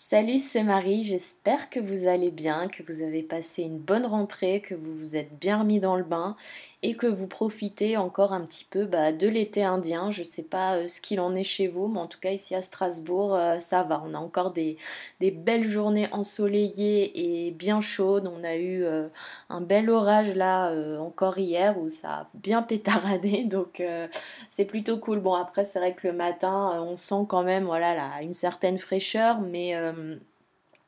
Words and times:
Salut, 0.00 0.38
c'est 0.38 0.62
Marie, 0.62 1.02
j'espère 1.02 1.70
que 1.70 1.80
vous 1.80 2.06
allez 2.06 2.30
bien, 2.30 2.68
que 2.68 2.84
vous 2.84 3.02
avez 3.02 3.24
passé 3.24 3.64
une 3.64 3.80
bonne 3.80 4.06
rentrée, 4.06 4.60
que 4.60 4.76
vous 4.76 4.94
vous 4.94 5.16
êtes 5.16 5.36
bien 5.40 5.58
remis 5.58 5.80
dans 5.80 5.96
le 5.96 6.04
bain 6.04 6.36
et 6.84 6.94
que 6.94 7.08
vous 7.08 7.26
profitez 7.26 7.96
encore 7.96 8.32
un 8.32 8.42
petit 8.42 8.64
peu 8.64 8.86
bah, 8.86 9.10
de 9.10 9.26
l'été 9.26 9.64
indien. 9.64 10.12
Je 10.12 10.20
ne 10.20 10.24
sais 10.24 10.44
pas 10.44 10.76
euh, 10.76 10.88
ce 10.88 11.00
qu'il 11.00 11.18
en 11.18 11.34
est 11.34 11.44
chez 11.44 11.66
vous, 11.66 11.88
mais 11.88 11.98
en 11.98 12.06
tout 12.06 12.20
cas 12.20 12.30
ici 12.30 12.54
à 12.54 12.62
Strasbourg, 12.62 13.34
euh, 13.34 13.58
ça 13.58 13.82
va. 13.82 14.00
On 14.06 14.14
a 14.14 14.18
encore 14.18 14.52
des, 14.52 14.76
belles 15.20 15.68
journées 15.68 16.08
ensoleillées 16.12 17.46
et 17.46 17.50
bien 17.50 17.80
chaudes. 17.80 18.32
On 18.32 18.44
a 18.44 18.54
eu 18.54 18.84
euh, 18.84 19.08
un 19.48 19.60
bel 19.60 19.90
orage 19.90 20.34
là 20.34 20.72
encore 21.00 21.38
hier 21.38 21.76
où 21.78 21.88
ça 21.88 22.10
a 22.10 22.30
bien 22.34 22.62
pétaradé, 22.62 23.44
donc 23.44 23.82
c'est 24.50 24.64
plutôt 24.64 24.98
cool. 24.98 25.20
Bon 25.20 25.34
après 25.34 25.64
c'est 25.64 25.78
vrai 25.78 25.94
que 25.94 26.06
le 26.06 26.12
matin 26.12 26.80
on 26.80 26.96
sent 26.96 27.26
quand 27.28 27.42
même 27.42 27.64
voilà 27.64 27.94
là, 27.94 28.22
une 28.22 28.32
certaine 28.32 28.78
fraîcheur, 28.78 29.40
mais, 29.40 29.74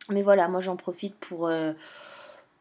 mais 0.08 0.22
voilà 0.22 0.48
moi 0.48 0.60
j'en 0.60 0.76
profite 0.76 1.14
pour 1.16 1.50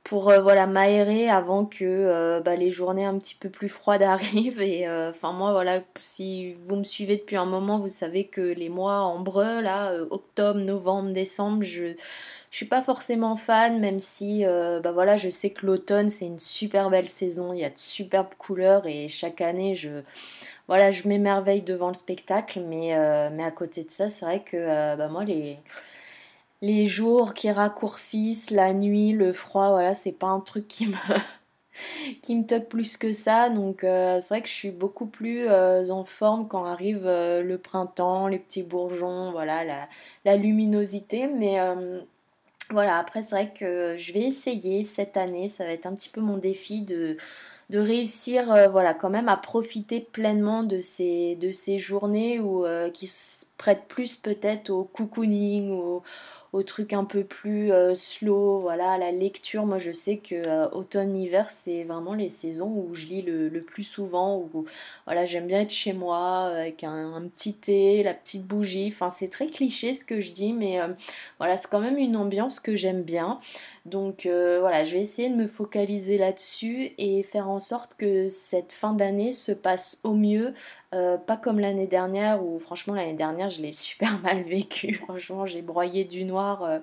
pour 0.04 0.30
euh, 0.30 0.42
voilà 0.42 0.66
m'aérer 0.66 1.30
avant 1.30 1.66
que 1.66 1.84
euh, 1.84 2.40
bah, 2.40 2.56
les 2.56 2.72
journées 2.72 3.06
un 3.06 3.18
petit 3.20 3.36
peu 3.36 3.50
plus 3.50 3.70
froides 3.70 4.02
arrivent. 4.04 4.62
Et 4.62 4.88
euh, 4.88 5.12
enfin 5.12 5.32
moi 5.34 5.52
voilà 5.52 5.82
si 6.00 6.54
vous 6.66 6.78
me 6.78 6.84
suivez 6.84 7.18
depuis 7.18 7.36
un 7.38 7.46
moment 7.46 7.80
vous 7.80 7.90
savez 7.90 8.26
que 8.26 8.42
les 8.42 8.70
mois 8.70 9.02
ambreux 9.02 9.62
là 9.62 9.94
octobre 10.10 10.60
novembre 10.60 11.12
décembre 11.12 11.64
je 11.64 11.94
je 12.52 12.58
suis 12.58 12.66
pas 12.66 12.82
forcément 12.82 13.36
fan 13.36 13.80
même 13.80 14.00
si 14.00 14.44
bah 14.44 14.92
voilà 14.92 15.18
je 15.18 15.30
sais 15.30 15.52
que 15.52 15.68
l'automne 15.68 16.10
c'est 16.10 16.26
une 16.26 16.40
super 16.40 16.90
belle 16.90 17.10
saison. 17.10 17.54
Il 17.54 17.60
y 17.60 17.66
a 17.66 17.70
de 17.70 17.78
superbes 17.78 18.34
couleurs 18.38 18.88
et 18.88 19.08
chaque 19.08 19.42
année 19.42 19.76
je 19.76 20.02
voilà 20.68 20.92
je 20.92 21.08
m'émerveille 21.08 21.62
devant 21.62 21.90
le 21.90 21.94
spectacle. 21.94 22.62
Mais 22.62 22.96
mais 23.32 23.44
à 23.44 23.52
côté 23.52 23.84
de 23.84 23.92
ça 23.92 24.10
c'est 24.10 24.26
vrai 24.26 24.42
que 24.44 24.96
bah 24.96 25.10
moi 25.10 25.24
les 25.26 25.58
les 26.62 26.86
jours 26.86 27.34
qui 27.34 27.52
raccourcissent, 27.52 28.52
la 28.52 28.74
nuit, 28.74 29.12
le 29.12 29.34
froid, 29.34 29.70
voilà, 29.70 29.96
c'est 29.96 30.12
pas 30.12 30.28
un 30.28 30.40
truc 30.40 30.68
qui 30.68 30.88
me 30.88 30.96
qui 32.22 32.36
me 32.36 32.44
toque 32.44 32.68
plus 32.68 32.98
que 32.98 33.14
ça. 33.14 33.50
Donc 33.50 33.84
euh, 33.84 34.20
c'est 34.22 34.30
vrai 34.30 34.42
que 34.42 34.50
je 34.50 34.54
suis 34.54 34.72
beaucoup 34.72 35.06
plus 35.06 35.48
euh, 35.48 35.90
en 35.90 36.04
forme 36.04 36.48
quand 36.48 36.66
arrive 36.66 37.06
euh, 37.06 37.42
le 37.44 37.58
printemps, 37.58 38.28
les 38.28 38.40
petits 38.40 38.64
bourgeons, 38.64 39.32
voilà, 39.32 39.88
la, 40.26 40.38
luminosité. 40.38 41.28
Mais 41.28 41.58
voilà, 42.72 42.98
après 42.98 43.22
c'est 43.22 43.36
vrai 43.36 43.54
que 43.58 43.96
je 43.98 44.14
vais 44.14 44.22
essayer 44.22 44.84
cette 44.84 45.18
année, 45.18 45.48
ça 45.48 45.66
va 45.66 45.72
être 45.72 45.88
un 45.88 45.96
petit 45.96 46.10
peu 46.10 46.22
mon 46.22 46.38
défi 46.38 46.82
de 46.82 47.18
réussir 47.74 48.70
voilà 48.72 48.94
quand 48.94 49.10
même 49.10 49.30
à 49.30 49.38
profiter 49.38 50.02
pleinement 50.02 50.64
de 50.64 50.80
ces 50.80 51.36
de 51.36 51.52
ces 51.52 51.78
journées 51.78 52.40
où 52.40 52.66
qui 52.94 53.08
se 53.08 53.46
prêtent 53.58 53.88
plus 53.88 54.16
peut-être 54.18 54.70
au 54.70 54.84
cocooning 54.84 55.72
au, 55.72 56.04
au 56.52 56.64
truc 56.64 56.94
un 56.94 57.04
peu 57.04 57.24
plus 57.24 57.72
euh, 57.72 57.94
slow, 57.94 58.60
voilà, 58.60 58.98
la 58.98 59.12
lecture. 59.12 59.66
Moi, 59.66 59.78
je 59.78 59.92
sais 59.92 60.18
que 60.18 60.36
euh, 60.36 60.70
automne-hiver, 60.72 61.50
c'est 61.50 61.84
vraiment 61.84 62.16
les 62.16 62.30
saisons 62.30 62.72
où 62.72 62.96
je 62.96 63.06
lis 63.06 63.22
le, 63.22 63.50
plus 63.62 63.84
souvent, 63.84 64.38
où 64.38 64.66
voilà, 65.06 65.26
j'aime 65.26 65.46
bien 65.46 65.62
être 65.62 65.72
chez 65.72 65.94
moi 65.94 66.46
avec 66.48 66.84
un, 66.84 67.22
petit 67.36 67.54
thé, 67.54 68.02
la 68.04 68.14
petite 68.14 68.46
bougie. 68.46 68.88
Enfin, 68.92 69.10
c'est 69.10 69.28
très 69.28 69.46
cliché 69.46 69.94
ce 69.94 70.04
que 70.04 70.22
je 70.22 70.32
dis, 70.32 70.54
mais 70.54 70.82
euh, 70.82 70.88
voilà, 71.38 71.58
c'est 71.58 71.70
quand 71.70 71.82
même 71.82 71.98
une 71.98 72.18
ambiance 72.18 72.60
que 72.60 72.76
j'aime 72.76 73.04
bien. 73.04 73.40
Donc 73.86 74.28
voilà, 74.28 74.84
je 74.84 74.94
vais 74.94 75.02
essayer 75.02 75.30
de 75.30 75.36
me 75.36 75.48
focaliser 75.48 76.20
là-dessus 76.20 76.92
et 77.00 77.24
faire 77.24 77.50
en 77.50 77.60
sorte 77.60 77.96
que 77.96 78.28
cette 78.28 78.72
fin 78.72 78.94
d'année 78.94 79.32
se 79.32 79.52
passe 79.52 80.00
au 80.04 80.14
mieux 80.14 80.54
euh, 80.94 81.18
pas 81.18 81.38
comme 81.38 81.60
l'année 81.60 81.88
dernière 81.88 82.44
où 82.44 82.58
franchement 82.58 82.96
l'année 82.96 83.14
dernière 83.14 83.50
je 83.50 83.62
l'ai 83.62 83.72
super 83.74 84.20
mal 84.20 84.44
vécu. 84.44 84.94
Franchement 84.96 85.46
j'ai 85.46 85.62
broyé 85.62 86.04
du 86.04 86.26
noir 86.26 86.64
euh, 86.64 86.80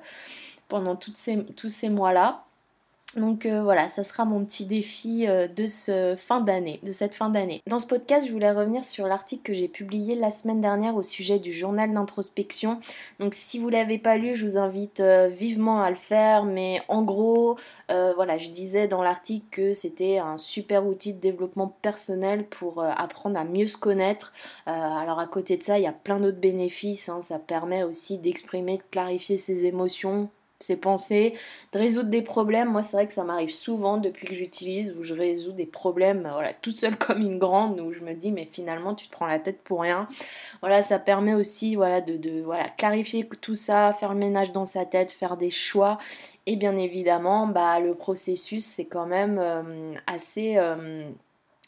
pendant 0.68 0.96
toutes 0.96 1.16
ces, 1.16 1.44
tous 1.44 1.68
ces 1.68 1.88
mois-là. 1.90 2.45
Donc 3.16 3.46
euh, 3.46 3.62
voilà, 3.62 3.88
ça 3.88 4.04
sera 4.04 4.24
mon 4.26 4.44
petit 4.44 4.66
défi 4.66 5.26
euh, 5.26 5.48
de, 5.48 5.64
ce 5.64 6.14
fin 6.16 6.40
de 6.40 6.92
cette 6.92 7.14
fin 7.14 7.30
d'année. 7.30 7.62
Dans 7.66 7.78
ce 7.78 7.86
podcast, 7.86 8.26
je 8.26 8.32
voulais 8.32 8.50
revenir 8.50 8.84
sur 8.84 9.06
l'article 9.06 9.42
que 9.42 9.54
j'ai 9.54 9.68
publié 9.68 10.14
la 10.14 10.30
semaine 10.30 10.60
dernière 10.60 10.96
au 10.96 11.02
sujet 11.02 11.38
du 11.38 11.52
journal 11.52 11.92
d'introspection. 11.92 12.78
Donc 13.18 13.34
si 13.34 13.58
vous 13.58 13.70
l'avez 13.70 13.96
pas 13.98 14.16
lu, 14.16 14.36
je 14.36 14.44
vous 14.44 14.58
invite 14.58 15.00
euh, 15.00 15.28
vivement 15.28 15.80
à 15.80 15.88
le 15.88 15.96
faire. 15.96 16.44
Mais 16.44 16.82
en 16.88 17.02
gros, 17.02 17.56
voilà, 17.88 18.36
je 18.38 18.50
disais 18.50 18.88
dans 18.88 19.02
l'article 19.02 19.46
que 19.50 19.72
c'était 19.72 20.18
un 20.18 20.36
super 20.36 20.86
outil 20.86 21.14
de 21.14 21.20
développement 21.20 21.68
personnel 21.82 22.46
pour 22.46 22.82
apprendre 22.82 23.38
à 23.38 23.44
mieux 23.44 23.68
se 23.68 23.78
connaître. 23.78 24.32
alors 24.66 25.18
à 25.18 25.26
côté 25.26 25.56
de 25.56 25.62
ça, 25.62 25.78
il 25.78 25.84
y 25.84 25.86
a 25.86 25.92
plein 25.92 26.20
d'autres 26.20 26.38
bénéfices. 26.38 27.08
Hein. 27.08 27.22
Ça 27.22 27.38
permet 27.38 27.82
aussi 27.84 28.18
d'exprimer, 28.18 28.78
de 28.78 28.82
clarifier 28.90 29.38
ses 29.38 29.64
émotions, 29.66 30.28
ses 30.58 30.76
pensées, 30.76 31.34
de 31.72 31.78
résoudre 31.78 32.08
des 32.08 32.22
problèmes. 32.22 32.70
Moi, 32.70 32.82
c'est 32.82 32.96
vrai 32.96 33.06
que 33.06 33.12
ça 33.12 33.24
m'arrive 33.24 33.52
souvent 33.52 33.98
depuis 33.98 34.26
que 34.26 34.34
j'utilise, 34.34 34.94
où 34.98 35.02
je 35.02 35.14
résous 35.14 35.52
des 35.52 35.66
problèmes, 35.66 36.28
voilà, 36.32 36.52
toute 36.54 36.76
seule 36.76 36.96
comme 36.98 37.20
une 37.20 37.38
grande, 37.38 37.80
où 37.80 37.92
je 37.92 38.00
me 38.00 38.14
dis, 38.14 38.32
mais 38.32 38.48
finalement, 38.50 38.94
tu 38.94 39.06
te 39.06 39.12
prends 39.12 39.26
la 39.26 39.38
tête 39.38 39.62
pour 39.62 39.82
rien. 39.82 40.08
Voilà, 40.60 40.82
ça 40.82 40.98
permet 40.98 41.34
aussi, 41.34 41.76
voilà, 41.76 42.00
de, 42.00 42.44
clarifier 42.76 43.28
tout 43.40 43.54
ça, 43.54 43.92
faire 43.92 44.12
le 44.12 44.18
ménage 44.18 44.52
dans 44.52 44.66
sa 44.66 44.84
tête, 44.84 45.12
faire 45.12 45.36
des 45.36 45.50
choix. 45.50 45.98
Et 46.46 46.56
bien 46.56 46.76
évidemment, 46.76 47.46
bah, 47.46 47.80
le 47.80 47.94
processus, 47.94 48.64
c'est 48.64 48.86
quand 48.86 49.06
même 49.06 49.38
euh, 49.38 49.94
assez... 50.06 50.56
Euh, 50.56 51.10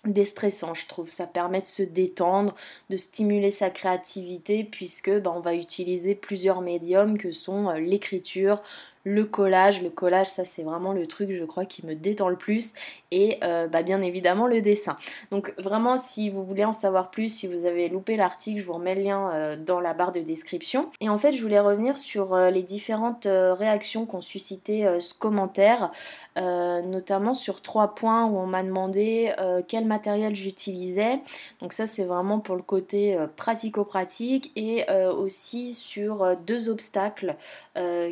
déstressant 0.05 0.75
je 0.75 0.87
trouve. 0.87 1.09
Ça 1.09 1.27
permet 1.27 1.61
de 1.61 1.67
se 1.67 1.83
détendre 1.83 2.55
de 2.91 2.97
stimuler 2.97 3.51
sa 3.51 3.71
créativité 3.71 4.65
puisque 4.65 5.11
bah, 5.11 5.33
on 5.35 5.41
va 5.41 5.55
utiliser 5.55 6.15
plusieurs 6.15 6.61
médiums 6.61 7.19
que 7.19 7.33
sont 7.33 7.69
euh, 7.69 7.79
l'écriture 7.79 8.63
le 9.09 9.25
collage. 9.25 9.83
Le 9.83 9.89
collage, 9.89 10.27
ça 10.27 10.45
c'est 10.45 10.63
vraiment 10.63 10.93
le 10.93 11.07
truc, 11.07 11.33
je 11.33 11.45
crois, 11.45 11.65
qui 11.65 11.85
me 11.87 11.95
détend 11.95 12.29
le 12.29 12.37
plus. 12.37 12.75
Et 13.11 13.39
euh, 13.43 13.67
bah, 13.67 13.83
bien 13.83 14.03
évidemment 14.03 14.47
le 14.47 14.61
dessin. 14.61 14.99
Donc 15.31 15.55
vraiment, 15.59 15.97
si 15.97 16.29
vous 16.29 16.45
voulez 16.45 16.65
en 16.65 16.75
savoir 16.75 17.11
plus, 17.11 17.31
si 17.31 17.47
vous 17.47 17.65
avez 17.65 17.89
loupé 17.89 18.17
l'article, 18.17 18.61
je 18.61 18.67
vous 18.67 18.75
remets 18.75 18.95
le 18.95 19.03
lien 19.03 19.31
euh, 19.33 19.57
dans 19.57 19.81
la 19.81 19.95
barre 19.95 20.13
de 20.13 20.21
description. 20.21 20.91
Et 21.01 21.09
en 21.09 21.17
fait, 21.17 21.33
je 21.33 21.43
voulais 21.43 21.59
revenir 21.59 21.97
sur 21.97 22.35
euh, 22.35 22.51
les 22.51 22.63
différentes 22.63 23.27
réactions 23.27 24.05
qu'ont 24.05 24.21
suscité 24.21 24.87
ce 25.01 25.15
commentaire, 25.15 25.91
notamment 26.37 27.35
sur 27.35 27.63
trois 27.63 27.95
points 27.95 28.27
où 28.27 28.37
on 28.39 28.47
m'a 28.47 28.63
demandé 28.63 29.33
quel 29.67 29.85
matériel 29.87 30.35
j'utilisais. 30.35 31.21
Donc 31.61 31.73
ça, 31.73 31.87
c'est 31.87 32.05
vraiment 32.05 32.41
pour 32.41 32.57
le 32.57 32.63
côté 32.63 33.19
pratico-pratique 33.37 34.53
et 34.57 34.85
aussi 34.91 35.73
sur 35.73 36.37
deux 36.47 36.69
obstacles 36.69 37.37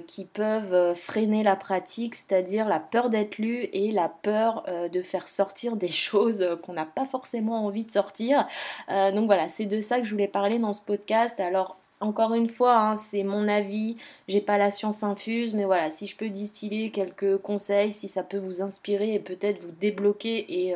qui 0.06 0.25
peuvent 0.25 0.86
euh, 0.87 0.95
freiner 0.95 1.43
la 1.43 1.57
pratique, 1.57 2.15
c'est-à-dire 2.15 2.69
la 2.69 2.81
peur 2.81 3.11
d'être 3.11 3.39
lu 3.39 3.69
et 3.73 3.91
la 3.93 4.09
peur 4.09 4.65
euh, 4.69 4.89
de 4.89 5.03
faire 5.03 5.29
sortir 5.29 5.77
des 5.77 5.89
choses 6.07 6.49
qu'on 6.63 6.73
n'a 6.73 6.87
pas 6.87 7.07
forcément 7.07 7.65
envie 7.67 7.85
de 7.85 7.91
sortir. 7.91 8.47
Euh, 8.91 9.13
donc 9.13 9.27
voilà, 9.27 9.49
c'est 9.49 9.67
de 9.67 9.81
ça 9.81 10.01
que 10.01 10.07
je 10.07 10.13
voulais 10.13 10.29
parler 10.29 10.59
dans 10.59 10.73
ce 10.73 10.81
podcast. 10.81 11.41
Alors 11.41 11.77
encore 12.01 12.35
une 12.35 12.49
fois, 12.49 12.79
hein, 12.79 12.97
c'est 12.97 13.23
mon 13.23 13.49
avis, 13.49 13.97
j'ai 14.29 14.43
pas 14.43 14.59
la 14.59 14.71
science 14.71 15.03
infuse, 15.03 15.55
mais 15.55 15.65
voilà, 15.65 15.91
si 15.91 16.07
je 16.07 16.17
peux 16.17 16.29
distiller 16.29 16.91
quelques 16.91 17.39
conseils, 17.39 17.91
si 17.91 18.07
ça 18.07 18.23
peut 18.23 18.37
vous 18.37 18.61
inspirer 18.61 19.15
et 19.15 19.19
peut-être 19.19 19.63
vous 19.63 19.73
débloquer 19.81 20.69
et, 20.69 20.75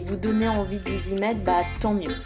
vous 0.00 0.16
donner 0.16 0.48
envie 0.48 0.80
de 0.80 0.90
vous 0.90 1.12
y 1.12 1.14
mettre, 1.14 1.40
bah 1.40 1.62
tant 1.80 1.92
mieux. 1.92 2.16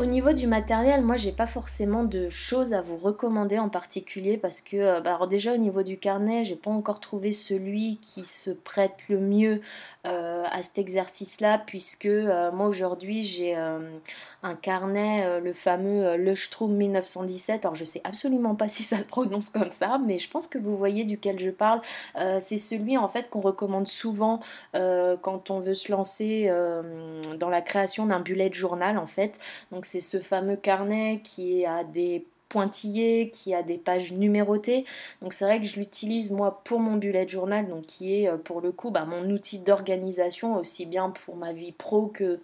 Au 0.00 0.06
niveau 0.06 0.32
du 0.32 0.46
matériel, 0.46 1.02
moi 1.02 1.18
j'ai 1.18 1.30
pas 1.30 1.46
forcément 1.46 2.04
de 2.04 2.30
choses 2.30 2.72
à 2.72 2.80
vous 2.80 2.96
recommander 2.96 3.58
en 3.58 3.68
particulier 3.68 4.38
parce 4.38 4.62
que 4.62 4.78
euh, 4.78 5.00
bah, 5.02 5.18
déjà 5.28 5.52
au 5.52 5.58
niveau 5.58 5.82
du 5.82 5.98
carnet, 5.98 6.42
j'ai 6.42 6.56
pas 6.56 6.70
encore 6.70 7.00
trouvé 7.00 7.32
celui 7.32 7.98
qui 7.98 8.24
se 8.24 8.48
prête 8.48 9.10
le 9.10 9.20
mieux 9.20 9.60
euh, 10.06 10.44
à 10.50 10.62
cet 10.62 10.78
exercice-là 10.78 11.62
puisque 11.66 12.06
euh, 12.06 12.50
moi 12.50 12.68
aujourd'hui 12.68 13.22
j'ai 13.24 13.54
un 13.54 14.54
carnet, 14.54 15.38
le 15.38 15.52
fameux 15.52 16.16
Le 16.16 16.34
Strom 16.34 16.74
1917. 16.74 17.66
Alors 17.66 17.74
je 17.74 17.84
sais 17.84 18.00
absolument 18.04 18.54
pas 18.54 18.68
si 18.70 18.82
ça 18.82 18.96
se 18.96 19.04
prononce 19.04 19.50
comme 19.50 19.70
ça, 19.70 20.00
mais 20.02 20.18
je 20.18 20.30
pense 20.30 20.48
que 20.48 20.56
vous 20.56 20.78
voyez 20.78 21.04
duquel 21.04 21.38
je 21.38 21.50
parle. 21.50 21.82
c'est 22.40 22.56
celui 22.56 22.96
en 22.96 23.08
fait 23.08 23.28
qu'on 23.28 23.42
recommande 23.42 23.86
souvent 23.86 24.40
quand 24.72 25.50
on 25.50 25.60
veut 25.60 25.74
se 25.74 25.92
lancer 25.92 26.50
dans 27.38 27.50
la 27.50 27.60
création 27.60 28.06
d'un 28.06 28.20
bullet 28.20 28.50
journal 28.50 28.96
en 28.96 29.06
fait. 29.06 29.38
C'est 29.90 30.00
ce 30.00 30.20
fameux 30.20 30.56
carnet 30.56 31.20
qui 31.24 31.66
a 31.66 31.82
des 31.82 32.24
pointillés, 32.48 33.30
qui 33.30 33.54
a 33.54 33.62
des 33.62 33.78
pages 33.78 34.12
numérotées. 34.12 34.84
Donc 35.20 35.32
c'est 35.32 35.44
vrai 35.44 35.60
que 35.60 35.66
je 35.66 35.76
l'utilise 35.76 36.30
moi 36.32 36.60
pour 36.64 36.78
mon 36.80 36.96
bullet 36.96 37.26
journal, 37.26 37.68
donc 37.68 37.86
qui 37.86 38.22
est 38.22 38.28
euh, 38.28 38.36
pour 38.36 38.60
le 38.60 38.70
coup 38.72 38.90
bah, 38.90 39.04
mon 39.04 39.28
outil 39.30 39.58
d'organisation 39.58 40.56
aussi 40.56 40.86
bien 40.86 41.10
pour 41.10 41.36
ma 41.36 41.52
vie 41.52 41.72
pro 41.72 42.06
que 42.06 42.38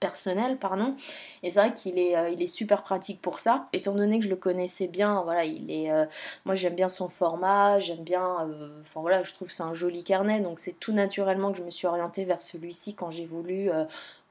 personnelle, 0.00 0.58
pardon. 0.58 0.94
Et 1.42 1.50
c'est 1.50 1.60
vrai 1.60 1.72
qu'il 1.72 1.98
est, 1.98 2.16
euh, 2.16 2.36
est 2.36 2.46
super 2.46 2.82
pratique 2.82 3.22
pour 3.22 3.40
ça. 3.40 3.68
Étant 3.72 3.94
donné 3.94 4.18
que 4.18 4.26
je 4.26 4.30
le 4.30 4.36
connaissais 4.36 4.88
bien, 4.88 5.22
voilà, 5.22 5.44
il 5.44 5.70
est, 5.70 5.90
euh, 5.90 6.04
moi 6.44 6.54
j'aime 6.54 6.74
bien 6.74 6.90
son 6.90 7.08
format, 7.08 7.80
j'aime 7.80 8.04
bien, 8.04 8.46
enfin 8.82 9.00
voilà, 9.00 9.22
je 9.22 9.32
trouve 9.32 9.50
c'est 9.50 9.62
un 9.62 9.74
joli 9.74 10.04
carnet, 10.04 10.40
donc 10.40 10.58
c'est 10.58 10.78
tout 10.78 10.92
naturellement 10.92 11.52
que 11.52 11.58
je 11.58 11.64
me 11.64 11.70
suis 11.70 11.86
orientée 11.86 12.24
vers 12.26 12.42
celui-ci 12.42 12.94
quand 12.94 13.10
j'ai 13.10 13.24
voulu 13.24 13.70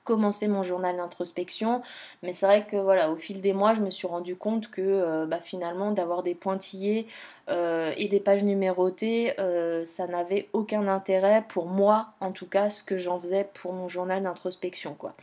commencer 0.04 0.48
mon 0.48 0.64
journal 0.64 0.98
d'introspection. 0.98 1.82
Mais 2.22 2.34
c'est 2.34 2.46
vrai 2.46 2.66
que 2.66 2.78
voilà, 2.78 3.12
au 3.12 3.16
fil 3.16 3.42
des 3.42 3.54
mois, 3.54 3.74
je 3.74 3.82
me 3.82 3.90
suis 3.90 4.08
rendu 4.08 4.36
compte 4.36 4.70
que 4.70 4.82
euh, 4.82 5.26
bah, 5.26 5.40
finalement, 5.42 5.92
d'avoir 5.92 6.24
des 6.24 6.36
pointillés 6.36 7.08
euh, 7.50 7.94
et 7.98 8.08
des 8.08 8.20
pages 8.20 8.44
numérotées, 8.44 9.34
euh, 9.40 9.86
ça 9.86 10.08
n'avait 10.08 10.50
aucun 10.54 10.88
intérêt 10.88 11.44
pour 11.48 11.68
moi, 11.68 12.10
en 12.20 12.32
tout 12.32 12.48
cas, 12.48 12.70
ce 12.70 12.84
que 12.84 12.98
j'en 12.98 13.20
faisais 13.20 13.48
pour 13.54 13.74
mon 13.74 13.88
journal 13.88 14.24
d'introspection. 14.24 14.94
quoi. 14.94 15.14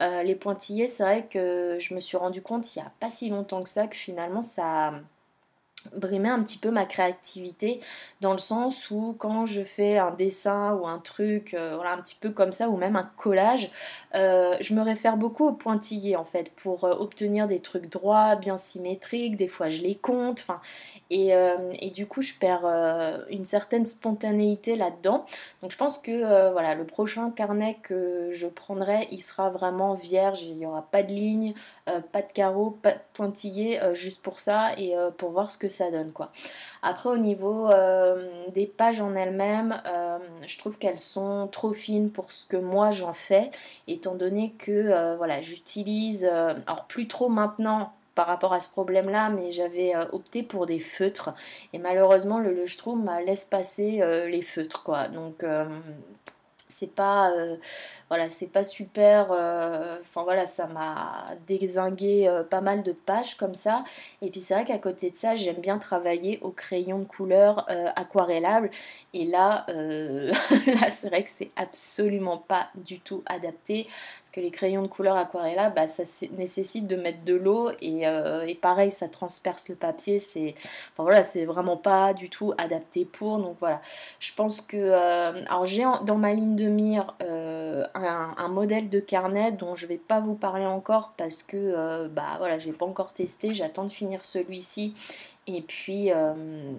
les 0.00 0.34
pointillés, 0.34 0.88
c'est 0.88 1.02
vrai 1.02 1.26
que 1.28 1.78
je 1.80 1.94
me 1.94 2.00
suis 2.00 2.16
rendu 2.16 2.42
compte 2.42 2.74
il 2.74 2.80
n'y 2.80 2.84
a 2.84 2.92
pas 3.00 3.10
si 3.10 3.28
longtemps 3.30 3.62
que 3.62 3.68
ça 3.68 3.86
que 3.86 3.96
finalement 3.96 4.42
ça 4.42 4.92
brimer 5.94 6.28
un 6.28 6.42
petit 6.42 6.58
peu 6.58 6.70
ma 6.70 6.84
créativité 6.84 7.80
dans 8.20 8.32
le 8.32 8.38
sens 8.38 8.90
où 8.90 9.14
quand 9.18 9.46
je 9.46 9.62
fais 9.62 9.98
un 9.98 10.10
dessin 10.10 10.74
ou 10.74 10.86
un 10.86 10.98
truc 10.98 11.54
euh, 11.54 11.74
voilà 11.76 11.92
un 11.92 11.98
petit 11.98 12.16
peu 12.20 12.30
comme 12.30 12.52
ça 12.52 12.68
ou 12.68 12.76
même 12.76 12.96
un 12.96 13.10
collage 13.16 13.70
euh, 14.14 14.56
je 14.60 14.74
me 14.74 14.82
réfère 14.82 15.16
beaucoup 15.16 15.46
au 15.46 15.52
pointillé 15.52 16.16
en 16.16 16.24
fait 16.24 16.50
pour 16.56 16.84
euh, 16.84 16.94
obtenir 16.94 17.46
des 17.46 17.60
trucs 17.60 17.90
droits 17.90 18.36
bien 18.36 18.56
symétriques. 18.56 19.36
Des 19.36 19.48
fois 19.48 19.68
je 19.68 19.82
les 19.82 19.94
compte 19.94 20.46
et, 21.10 21.32
et, 21.80 21.90
du 21.90 22.06
coup 22.06 22.22
je 22.22 22.34
perds 22.34 22.66
une 23.30 23.44
certaine 23.44 23.84
spontanéité 23.84 24.76
là 24.76 24.90
dedans 24.90 25.24
donc 25.62 25.70
je 25.70 25.76
pense 25.76 25.98
que 25.98 26.50
voilà 26.52 26.74
le 26.74 26.84
prochain 26.84 27.30
carnet 27.30 27.78
que 27.82 28.30
je 28.32 28.46
prendrai 28.46 29.08
il 29.10 29.20
sera 29.20 29.50
vraiment 29.50 29.94
vierge 29.94 30.42
il 30.42 30.56
n'y 30.56 30.66
aura 30.66 30.82
pas 30.82 31.02
de 31.02 31.12
ligne 31.12 31.54
pas 31.86 32.22
de 32.22 32.32
carreaux 32.32 32.70
pas 32.70 32.92
de 32.92 32.98
pointillé 33.14 33.80
juste 33.92 34.22
pour 34.22 34.40
ça 34.40 34.72
et 34.78 34.94
pour 35.16 35.30
voir 35.30 35.50
ce 35.50 35.58
que 35.58 35.68
ça 35.68 35.90
donne 35.90 36.12
quoi. 36.12 36.30
Après 36.82 37.08
au 37.08 37.16
niveau 37.16 37.70
euh, 37.70 38.28
des 38.54 38.66
pages 38.66 39.00
en 39.00 39.14
elles-mêmes, 39.14 39.80
euh, 39.86 40.18
je 40.46 40.58
trouve 40.58 40.78
qu'elles 40.78 40.98
sont 40.98 41.48
trop 41.50 41.72
fines 41.72 42.10
pour 42.10 42.30
ce 42.32 42.46
que 42.46 42.56
moi 42.56 42.90
j'en 42.90 43.12
fais, 43.12 43.50
étant 43.86 44.14
donné 44.14 44.54
que 44.58 44.70
euh, 44.72 45.16
voilà 45.16 45.40
j'utilise, 45.42 46.24
alors 46.24 46.84
plus 46.88 47.08
trop 47.08 47.28
maintenant 47.28 47.92
par 48.18 48.26
rapport 48.26 48.52
à 48.52 48.58
ce 48.58 48.68
problème-là, 48.68 49.30
mais 49.30 49.52
j'avais 49.52 49.94
opté 50.10 50.42
pour 50.42 50.66
des 50.66 50.80
feutres. 50.80 51.30
Et 51.72 51.78
malheureusement, 51.78 52.40
le 52.40 52.66
m'a 52.96 53.20
laisse 53.20 53.44
passer 53.44 54.02
les 54.26 54.42
feutres, 54.42 54.82
quoi. 54.82 55.06
Donc, 55.06 55.44
c'est 56.68 56.94
pas 56.94 57.30
euh, 57.30 57.56
voilà 58.08 58.28
c'est 58.28 58.52
pas 58.52 58.62
super 58.62 59.32
euh, 59.32 59.96
enfin 60.02 60.22
voilà 60.22 60.44
ça 60.46 60.66
m'a 60.66 61.24
désingué 61.46 62.28
euh, 62.28 62.42
pas 62.42 62.60
mal 62.60 62.82
de 62.82 62.92
pages 62.92 63.36
comme 63.36 63.54
ça. 63.54 63.84
Et 64.22 64.30
puis 64.30 64.40
c'est 64.40 64.54
vrai 64.54 64.64
qu'à 64.64 64.78
côté 64.78 65.10
de 65.10 65.16
ça 65.16 65.34
j'aime 65.34 65.60
bien 65.60 65.78
travailler 65.78 66.38
au 66.42 66.50
crayon 66.50 66.98
de 66.98 67.04
couleur 67.04 67.66
aquarellable. 67.96 68.70
Et 69.14 69.24
là 69.24 69.66
là 69.68 70.90
c'est 70.90 71.08
vrai 71.08 71.24
que 71.24 71.30
c'est 71.30 71.50
absolument 71.56 72.38
pas 72.38 72.68
du 72.74 73.00
tout 73.00 73.22
adapté. 73.26 73.86
Parce 74.22 74.30
que 74.30 74.40
les 74.40 74.50
crayons 74.50 74.82
de 74.82 74.88
couleur 74.88 75.16
aquarellable 75.16 75.74
bah, 75.74 75.86
ça 75.86 76.02
nécessite 76.36 76.86
de 76.86 76.96
mettre 76.96 77.24
de 77.24 77.34
l'eau. 77.34 77.70
Et, 77.80 78.02
et, 78.02 78.54
pareil 78.54 78.90
ça 78.90 79.08
transperce 79.08 79.68
le 79.68 79.74
papier. 79.74 80.18
C'est 80.18 80.54
enfin 80.92 81.04
voilà 81.04 81.22
c'est 81.22 81.46
vraiment 81.46 81.76
pas 81.78 82.12
du 82.12 82.28
tout 82.28 82.52
adapté 82.58 83.06
pour. 83.06 83.38
Donc 83.38 83.56
voilà. 83.58 83.80
Je 84.20 84.32
pense 84.34 84.60
que 84.60 84.92
alors 85.48 85.64
j'ai 85.64 85.84
dans 86.04 86.16
ma 86.16 86.32
ligne 86.34 86.57
de 86.58 86.66
mire 86.66 87.14
euh, 87.22 87.84
un, 87.94 88.48
modèle 88.48 88.88
de 88.88 88.98
carnet 88.98 89.52
dont 89.52 89.76
je 89.76 89.86
vais 89.86 89.98
pas 89.98 90.20
vous 90.20 90.34
parler 90.34 90.66
encore 90.66 91.14
parce 91.16 91.42
que 91.42 91.56
euh, 91.56 92.08
bah 92.08 92.34
voilà 92.38 92.58
j'ai 92.58 92.72
pas 92.72 92.86
encore 92.86 93.12
testé 93.12 93.54
j'attends 93.54 93.84
de 93.84 93.90
finir 93.90 94.24
celui-ci 94.24 94.94
et 95.46 95.62
puis 95.62 96.10
euh, 96.10 96.72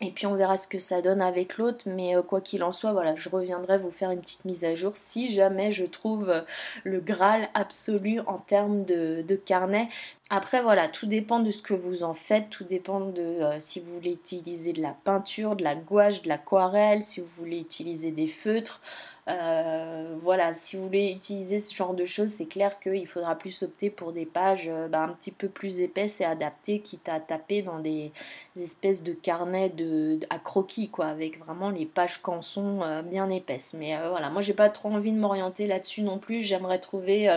et 0.00 0.10
puis 0.10 0.26
on 0.26 0.34
verra 0.34 0.56
ce 0.56 0.66
que 0.66 0.78
ça 0.78 1.00
donne 1.00 1.22
avec 1.22 1.56
l'autre, 1.56 1.84
mais 1.86 2.14
quoi 2.26 2.40
qu'il 2.40 2.64
en 2.64 2.72
soit, 2.72 2.92
voilà, 2.92 3.14
je 3.16 3.28
reviendrai 3.28 3.78
vous 3.78 3.90
faire 3.90 4.10
une 4.10 4.20
petite 4.20 4.44
mise 4.44 4.64
à 4.64 4.74
jour 4.74 4.92
si 4.94 5.30
jamais 5.30 5.72
je 5.72 5.84
trouve 5.84 6.44
le 6.84 7.00
Graal 7.00 7.48
absolu 7.54 8.20
en 8.26 8.38
termes 8.38 8.84
de, 8.84 9.40
carnet. 9.46 9.88
Après 10.28 10.60
voilà, 10.60 10.88
tout 10.88 11.06
dépend 11.06 11.38
de 11.38 11.50
ce 11.50 11.62
que 11.62 11.72
vous 11.72 12.02
en 12.02 12.14
faites, 12.14 12.50
tout 12.50 12.64
dépend 12.64 13.00
de 13.00 13.40
si 13.58 13.80
vous 13.80 13.94
voulez 13.94 14.12
utiliser 14.12 14.72
de 14.72 14.82
la 14.82 14.94
peinture, 15.04 15.54
de 15.54 15.64
la 15.64 15.76
gouache, 15.76 16.22
de 16.22 16.28
l'aquarelle, 16.28 17.02
si 17.02 17.20
vous 17.20 17.28
voulez 17.28 17.60
utiliser 17.60 18.10
des 18.10 18.28
feutres. 18.28 18.82
Euh, 19.30 20.16
voilà, 20.20 20.52
si 20.54 20.76
vous 20.76 20.84
voulez 20.84 21.12
utiliser 21.12 21.60
ce 21.60 21.74
genre 21.74 21.94
de 21.94 22.04
choses, 22.04 22.30
c'est 22.30 22.46
clair 22.46 22.80
qu'il 22.80 23.06
faudra 23.06 23.36
plus 23.36 23.62
opter 23.62 23.90
pour 23.90 24.12
des 24.12 24.26
pages 24.26 24.66
euh, 24.68 24.88
bah, 24.88 25.02
un 25.02 25.08
petit 25.10 25.30
peu 25.30 25.48
plus 25.48 25.80
épaisses 25.80 26.20
et 26.20 26.24
adaptées, 26.24 26.80
quitte 26.80 27.08
à 27.08 27.20
taper 27.20 27.62
dans 27.62 27.78
des, 27.78 28.12
espèces 28.60 29.02
de 29.04 29.12
carnets 29.12 29.70
de, 29.70 30.18
à 30.30 30.38
croquis, 30.38 30.88
quoi, 30.88 31.06
avec 31.06 31.38
vraiment 31.38 31.70
les 31.70 31.86
pages 31.86 32.20
canson 32.20 32.80
euh, 32.82 33.02
bien 33.02 33.30
épaisses. 33.30 33.74
Mais 33.78 33.96
voilà, 34.08 34.30
moi 34.30 34.42
j'ai 34.42 34.54
pas 34.54 34.68
trop 34.68 34.90
envie 34.90 35.12
de 35.12 35.18
m'orienter 35.18 35.66
là-dessus 35.66 36.02
non 36.02 36.18
plus. 36.18 36.42
J'aimerais 36.42 36.78
trouver 36.78 37.28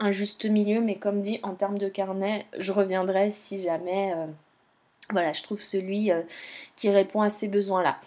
un 0.00 0.12
juste 0.12 0.44
milieu, 0.44 0.80
mais 0.80 0.96
comme 0.96 1.22
dit, 1.22 1.40
en 1.42 1.54
termes 1.54 1.78
de 1.78 1.88
carnet, 1.88 2.46
je 2.58 2.72
reviendrai 2.72 3.30
si 3.30 3.62
jamais. 3.62 4.14
voilà, 5.10 5.32
je 5.32 5.42
trouve 5.42 5.62
celui 5.62 6.10
qui 6.76 6.90
répond 6.90 7.22
à 7.22 7.28
ces 7.28 7.48
besoins-là. 7.48 7.98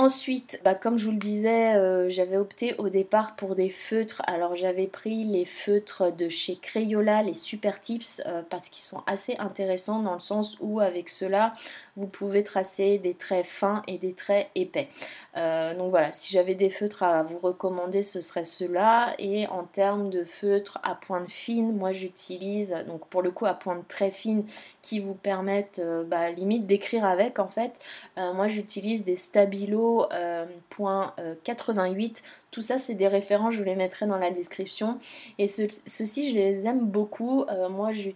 Ensuite, 0.00 0.62
bah, 0.64 0.74
comme 0.74 0.96
je 0.96 1.04
vous 1.04 1.12
le 1.12 1.18
disais, 1.18 1.74
euh, 1.74 2.08
j'avais 2.08 2.38
opté 2.38 2.74
au 2.78 2.88
départ 2.88 3.36
pour 3.36 3.54
des 3.54 3.68
feutres. 3.68 4.22
Alors 4.26 4.56
j'avais 4.56 4.86
pris 4.86 5.24
les 5.24 5.44
feutres 5.44 6.10
de 6.10 6.30
chez 6.30 6.56
Crayola, 6.56 7.22
les 7.22 7.34
Super 7.34 7.82
Tips, 7.82 8.22
euh, 8.24 8.40
parce 8.48 8.70
qu'ils 8.70 8.82
sont 8.82 9.02
assez 9.06 9.36
intéressants 9.36 10.00
dans 10.00 10.14
le 10.14 10.18
sens 10.18 10.56
où 10.60 10.80
avec 10.80 11.10
cela, 11.10 11.52
vous 12.00 12.06
pouvez 12.06 12.42
tracer 12.42 12.98
des 12.98 13.14
traits 13.14 13.44
fins 13.44 13.82
et 13.86 13.98
des 13.98 14.14
traits 14.14 14.48
épais. 14.54 14.88
Euh, 15.36 15.74
donc 15.74 15.90
voilà, 15.90 16.12
si 16.12 16.32
j'avais 16.32 16.54
des 16.54 16.70
feutres 16.70 17.02
à 17.02 17.22
vous 17.22 17.38
recommander, 17.38 18.02
ce 18.02 18.22
serait 18.22 18.44
ceux-là. 18.44 19.14
Et 19.18 19.46
en 19.48 19.64
termes 19.64 20.08
de 20.08 20.24
feutres 20.24 20.78
à 20.82 20.94
pointe 20.94 21.28
fine, 21.28 21.76
moi 21.76 21.92
j'utilise, 21.92 22.74
donc 22.86 23.06
pour 23.08 23.22
le 23.22 23.30
coup 23.30 23.46
à 23.46 23.54
pointe 23.54 23.86
très 23.86 24.10
fine, 24.10 24.44
qui 24.82 24.98
vous 24.98 25.14
permettent 25.14 25.82
bah, 26.06 26.30
limite 26.30 26.66
d'écrire 26.66 27.04
avec 27.04 27.38
en 27.38 27.48
fait. 27.48 27.78
moi 28.16 28.48
j'utilise 28.48 29.04
des 29.04 29.16
Stabilo 29.16 30.06
euh, 30.12 30.46
point 30.70 31.14
88. 31.44 32.22
Euh, 32.50 32.56
Tout 32.56 32.62
ça, 32.62 32.78
c'est 32.78 32.94
des 32.94 33.08
références, 33.08 33.54
je 33.54 33.58
vous 33.58 33.64
les 33.64 33.76
mettrai 33.76 34.06
dans 34.06 34.18
la 34.18 34.30
description. 34.30 34.98
Et 35.38 35.48
ceux-ci, 35.48 36.30
je 36.30 36.34
les 36.34 36.66
aime 36.66 36.86
beaucoup. 36.86 37.44
Euh, 37.44 37.68
moi, 37.68 37.92
je 37.92 38.10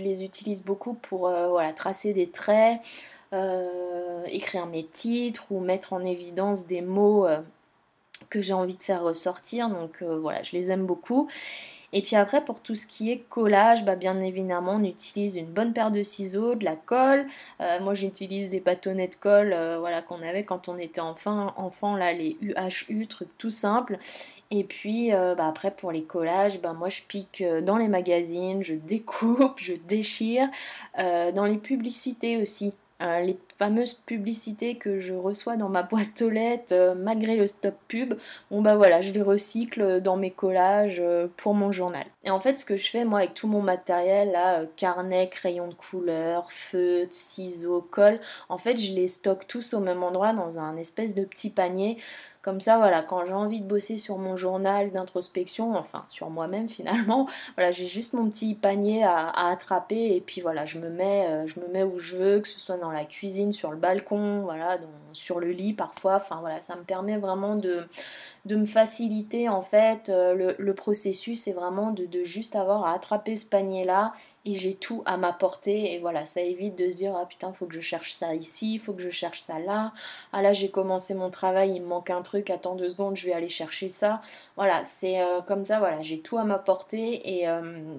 les 0.00 0.24
utilise 0.24 0.64
beaucoup 0.64 0.94
pour 0.94 1.28
voilà, 1.28 1.72
tracer 1.72 2.12
des 2.12 2.30
traits, 2.30 2.80
écrire 4.26 4.66
mes 4.66 4.84
titres 4.84 5.52
ou 5.52 5.60
mettre 5.60 5.92
en 5.92 6.04
évidence 6.04 6.66
des 6.66 6.80
mots 6.80 7.26
que 8.30 8.40
j'ai 8.40 8.54
envie 8.54 8.76
de 8.76 8.82
faire 8.82 9.02
ressortir. 9.02 9.68
Donc 9.68 10.02
voilà, 10.02 10.42
je 10.42 10.52
les 10.52 10.70
aime 10.70 10.86
beaucoup. 10.86 11.28
Et 11.92 12.02
puis 12.02 12.16
après, 12.16 12.44
pour 12.44 12.60
tout 12.60 12.74
ce 12.74 12.86
qui 12.86 13.10
est 13.10 13.18
collage, 13.28 13.84
bah 13.84 13.96
bien 13.96 14.20
évidemment, 14.20 14.74
on 14.74 14.84
utilise 14.84 15.36
une 15.36 15.46
bonne 15.46 15.72
paire 15.72 15.90
de 15.90 16.02
ciseaux, 16.02 16.54
de 16.54 16.64
la 16.64 16.76
colle. 16.76 17.26
Euh, 17.60 17.80
moi, 17.80 17.94
j'utilise 17.94 18.50
des 18.50 18.60
bâtonnets 18.60 19.08
de 19.08 19.14
colle 19.14 19.52
euh, 19.52 19.78
voilà, 19.78 20.02
qu'on 20.02 20.22
avait 20.22 20.44
quand 20.44 20.68
on 20.68 20.78
était 20.78 21.00
enfant, 21.00 21.52
enfant, 21.56 21.96
là, 21.96 22.12
les 22.12 22.36
UHU, 22.40 23.06
trucs 23.06 23.36
tout 23.38 23.50
simples. 23.50 23.98
Et 24.52 24.62
puis 24.62 25.12
euh, 25.12 25.34
bah 25.34 25.48
après 25.48 25.72
pour 25.72 25.90
les 25.90 26.04
collages, 26.04 26.60
bah 26.60 26.72
moi 26.72 26.88
je 26.88 27.02
pique 27.02 27.42
dans 27.62 27.76
les 27.76 27.88
magazines, 27.88 28.62
je 28.62 28.74
découpe, 28.74 29.58
je 29.60 29.72
déchire, 29.72 30.48
dans 30.96 31.44
les 31.44 31.56
publicités 31.56 32.36
aussi. 32.36 32.72
Euh, 33.02 33.20
les 33.20 33.38
fameuses 33.58 33.92
publicités 33.92 34.76
que 34.76 34.98
je 35.00 35.12
reçois 35.12 35.58
dans 35.58 35.68
ma 35.68 35.82
boîte 35.82 36.22
aux 36.22 36.30
lettres 36.30 36.72
euh, 36.72 36.94
malgré 36.94 37.36
le 37.36 37.46
stop 37.46 37.74
pub, 37.88 38.14
bon 38.50 38.62
bah 38.62 38.76
voilà, 38.76 39.02
je 39.02 39.12
les 39.12 39.20
recycle 39.20 40.00
dans 40.00 40.16
mes 40.16 40.30
collages 40.30 40.96
euh, 41.00 41.28
pour 41.36 41.52
mon 41.52 41.72
journal. 41.72 42.06
Et 42.24 42.30
en 42.30 42.40
fait, 42.40 42.58
ce 42.58 42.64
que 42.64 42.78
je 42.78 42.88
fais 42.88 43.04
moi 43.04 43.18
avec 43.18 43.34
tout 43.34 43.48
mon 43.48 43.60
matériel, 43.60 44.32
là, 44.32 44.62
carnet, 44.76 45.28
crayon 45.28 45.68
de 45.68 45.74
couleur, 45.74 46.50
feutre, 46.50 47.12
ciseaux, 47.12 47.82
colle, 47.82 48.18
en 48.48 48.56
fait, 48.56 48.78
je 48.78 48.94
les 48.94 49.08
stocke 49.08 49.46
tous 49.46 49.74
au 49.74 49.80
même 49.80 50.02
endroit 50.02 50.32
dans 50.32 50.58
un 50.58 50.78
espèce 50.78 51.14
de 51.14 51.24
petit 51.24 51.50
panier 51.50 51.98
comme 52.46 52.60
ça, 52.60 52.76
voilà, 52.78 53.02
quand 53.02 53.26
j'ai 53.26 53.32
envie 53.32 53.60
de 53.60 53.66
bosser 53.66 53.98
sur 53.98 54.18
mon 54.18 54.36
journal 54.36 54.92
d'introspection, 54.92 55.74
enfin 55.74 56.04
sur 56.06 56.30
moi-même 56.30 56.68
finalement, 56.78 57.26
voilà, 57.56 57.72
j'ai 57.72 57.88
juste 57.88 58.12
mon 58.12 58.30
petit 58.30 58.54
panier 58.54 59.02
à, 59.02 59.48
attraper 59.48 60.14
et 60.14 60.20
puis 60.20 60.42
voilà, 60.42 60.64
je 60.64 60.78
me 60.78 60.88
mets, 60.88 61.26
euh, 61.26 61.48
je 61.48 61.58
me 61.58 61.66
mets 61.66 61.82
où 61.82 61.98
je 61.98 62.14
veux, 62.14 62.38
que 62.38 62.46
ce 62.46 62.60
soit 62.60 62.76
dans 62.76 62.92
la 62.92 63.04
cuisine, 63.04 63.52
sur 63.52 63.72
le 63.72 63.76
balcon, 63.76 64.42
voilà, 64.42 64.78
sur 65.12 65.40
le 65.40 65.50
lit 65.50 65.72
parfois. 65.72 66.14
Enfin 66.16 66.38
voilà, 66.38 66.60
ça 66.60 66.76
me 66.76 66.84
permet 66.84 67.18
vraiment 67.18 67.56
de, 67.56 67.88
de 68.46 68.54
me 68.54 68.64
faciliter 68.64 69.48
en 69.48 69.60
fait 69.60 70.08
euh, 70.08 70.54
le, 70.56 70.74
processus 70.74 71.42
c'est 71.42 71.52
vraiment 71.52 71.90
de, 71.90 72.06
juste 72.22 72.54
avoir 72.54 72.84
à 72.84 72.94
attraper 72.94 73.34
ce 73.34 73.44
panier 73.44 73.84
là 73.84 74.12
et 74.46 74.54
j'ai 74.54 74.74
tout 74.74 75.02
à 75.04 75.16
ma 75.18 75.32
portée 75.32 75.92
et 75.92 75.98
voilà 75.98 76.24
ça 76.24 76.40
évite 76.40 76.78
de 76.78 76.88
se 76.88 76.96
dire 76.96 77.14
ah 77.16 77.26
putain 77.26 77.52
faut 77.52 77.66
que 77.66 77.74
je 77.74 77.80
cherche 77.80 78.12
ça 78.12 78.34
ici 78.34 78.78
faut 78.78 78.94
que 78.94 79.02
je 79.02 79.10
cherche 79.10 79.40
ça 79.40 79.58
là 79.58 79.92
ah 80.32 80.40
là 80.40 80.52
j'ai 80.52 80.70
commencé 80.70 81.14
mon 81.14 81.28
travail 81.28 81.72
il 81.74 81.82
me 81.82 81.88
manque 81.88 82.10
un 82.10 82.22
truc 82.22 82.48
attends 82.48 82.76
deux 82.76 82.88
secondes 82.88 83.16
je 83.16 83.26
vais 83.26 83.32
aller 83.32 83.48
chercher 83.48 83.88
ça 83.88 84.22
voilà 84.56 84.84
c'est 84.84 85.20
euh, 85.20 85.42
comme 85.42 85.64
ça 85.64 85.80
voilà 85.80 86.00
j'ai 86.02 86.20
tout 86.20 86.38
à 86.38 86.44
ma 86.44 86.58
portée 86.58 87.46
euh, 87.46 87.96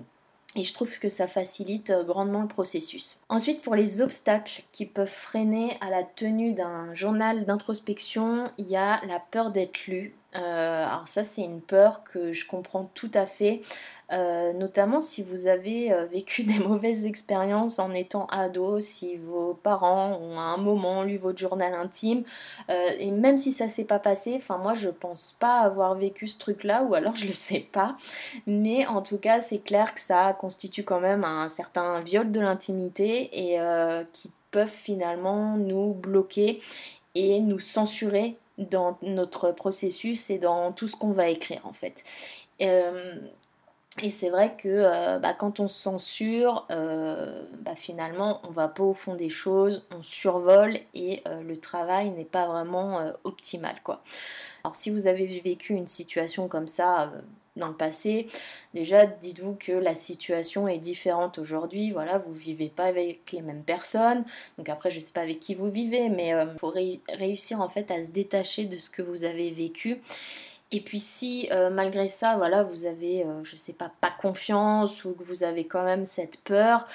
et 0.56 0.63
je 0.63 0.74
trouve 0.74 0.98
que 0.98 1.10
ça 1.10 1.27
facilite 1.27 1.94
grandement 2.08 2.42
le 2.42 2.48
processus. 2.48 3.22
Ensuite, 3.30 3.62
pour 3.62 3.75
les 3.75 4.01
obstacles 4.01 4.63
qui 4.72 4.88
peuvent 4.88 5.08
freiner 5.08 5.77
à 5.82 5.92
la 5.92 6.04
tenue 6.04 6.54
d'un 6.54 6.96
journal 6.96 7.46
d'introspection, 7.46 8.50
il 8.58 8.68
y 8.68 8.75
a 8.75 9.00
la 9.06 9.20
peur 9.20 9.51
d'être 9.51 9.86
lu. 9.86 10.16
Euh, 10.38 10.86
alors 10.86 11.08
ça 11.08 11.24
c'est 11.24 11.41
une 11.41 11.62
peur 11.62 12.03
que 12.03 12.32
je 12.32 12.46
comprends 12.46 12.86
tout 12.86 13.10
à 13.13 13.25
fait, 13.25 13.62
euh, 14.12 14.53
notamment 14.53 15.01
si 15.01 15.24
vous 15.24 15.48
avez 15.48 15.91
euh, 15.91 16.06
vécu 16.06 16.44
des 16.46 16.60
mauvaises 16.60 17.06
expériences 17.06 17.79
en 17.79 17.94
étant 17.94 18.27
ado, 18.27 18.79
si 18.79 19.17
vos 19.17 19.56
parents 19.56 20.20
ont 20.22 20.39
à 20.39 20.44
un 20.44 20.58
moment 20.58 21.03
lu 21.03 21.17
votre 21.17 21.39
journal 21.39 21.74
intime, 21.74 22.24
et 23.00 23.12
même 23.12 23.38
si 23.38 23.53
ça 23.53 23.67
s'est 23.67 23.86
pas 23.86 24.00
passé, 24.00 24.36
enfin 24.38 24.58
moi 24.58 24.74
je 24.74 24.89
pense 24.89 25.36
pas 25.39 25.60
avoir 25.60 25.96
vécu 25.96 26.27
ce 26.27 26.38
truc 26.38 26.63
là, 26.63 26.84
ou 26.84 26.94
alors 26.94 27.15
je 27.15 27.27
le 27.27 27.34
sais 27.34 27.67
pas, 27.72 27.98
mais 28.46 28.86
en 28.86 29.01
tout 29.01 29.17
cas 29.17 29.39
c'est 29.39 29.60
clair 29.60 29.94
que 29.94 30.00
ça 30.00 30.34
constitue 30.34 30.84
quand 30.84 31.00
même 31.00 31.24
un 31.24 31.50
certain 31.50 32.00
viol 32.01 32.32
de 32.32 32.39
l'intimité 32.39 33.29
et 33.34 33.60
qui 34.12 34.32
peuvent 34.51 34.67
finalement 34.67 35.58
nous 35.58 35.94
bloquer 35.94 36.62
et 37.15 37.39
nous 37.39 37.60
censurer 37.60 38.38
dans 38.58 38.98
notre 39.02 39.52
processus 39.52 40.30
et 40.30 40.40
dans 40.40 40.72
tout 40.72 40.88
ce 40.88 40.96
qu'on 40.96 41.12
va 41.12 41.30
écrire 41.30 41.62
en 41.66 41.74
fait. 41.74 42.04
Euh, 42.62 43.16
et 44.04 44.12
c'est 44.12 44.30
vrai 44.30 44.56
que 44.58 44.68
euh, 44.68 45.20
bah, 45.20 45.34
quand 45.34 45.60
on 45.60 45.68
se 45.68 45.80
censure, 45.80 46.68
euh, 46.72 47.44
bah, 47.62 47.76
finalement 47.76 48.42
on 48.44 48.52
va 48.52 48.68
pas 48.68 48.84
au 48.84 48.94
fond 48.94 49.16
des 49.16 49.30
choses, 49.30 49.88
on 49.92 50.04
survole 50.04 50.78
et 50.94 51.24
le 51.42 51.58
travail 51.58 52.12
n'est 52.12 52.26
pas 52.26 52.48
vraiment 52.48 53.12
optimal 53.24 53.76
quoi. 53.84 54.02
Alors 54.64 54.76
si 54.76 54.90
vous 54.90 55.08
avez 55.08 55.26
vécu 55.40 55.74
une 55.74 55.88
situation 55.88 56.48
comme 56.48 56.68
ça, 56.68 57.12
dans 57.58 57.68
le 57.68 57.74
passé. 57.74 58.28
Déjà, 58.74 59.06
dites-vous 59.06 59.56
que 59.56 59.72
la 59.72 59.96
situation 59.96 60.68
est 60.68 60.78
différente 60.78 61.40
aujourd'hui. 61.40 61.92
Voilà, 61.92 62.18
vous 62.18 62.34
vivez 62.34 62.70
pas 62.70 62.86
avec 62.86 63.32
les 63.32 63.42
mêmes 63.42 63.64
personnes. 63.64 64.24
Donc 64.58 64.70
après, 64.70 64.92
je 64.92 65.00
sais 65.00 65.14
pas 65.14 65.22
avec 65.22 65.40
qui 65.40 65.56
vous 65.56 65.70
vivez, 65.70 66.10
mais 66.10 66.30
il 66.30 66.34
euh, 66.34 66.58
faut 66.58 66.74
réussir 67.10 67.62
en 67.62 67.70
fait 67.70 67.92
à 67.92 68.02
se 68.02 68.12
détacher 68.12 68.66
de 68.66 68.78
ce 68.78 68.90
que 68.90 69.02
vous 69.02 69.24
avez 69.24 69.52
vécu. 69.52 70.02
Et 70.74 70.82
puis 70.82 71.00
si 71.00 71.48
euh, 71.52 71.70
malgré 71.70 72.10
ça, 72.10 72.36
voilà, 72.36 72.62
vous 72.64 72.86
avez, 72.86 73.24
euh, 73.24 73.42
je 73.44 73.56
sais 73.56 73.72
pas, 73.72 73.90
pas 74.02 74.12
confiance 74.12 75.06
ou 75.06 75.14
que 75.14 75.24
vous 75.24 75.44
avez 75.44 75.66
quand 75.66 75.84
même 75.84 76.04
cette 76.04 76.44
peur, 76.44 76.86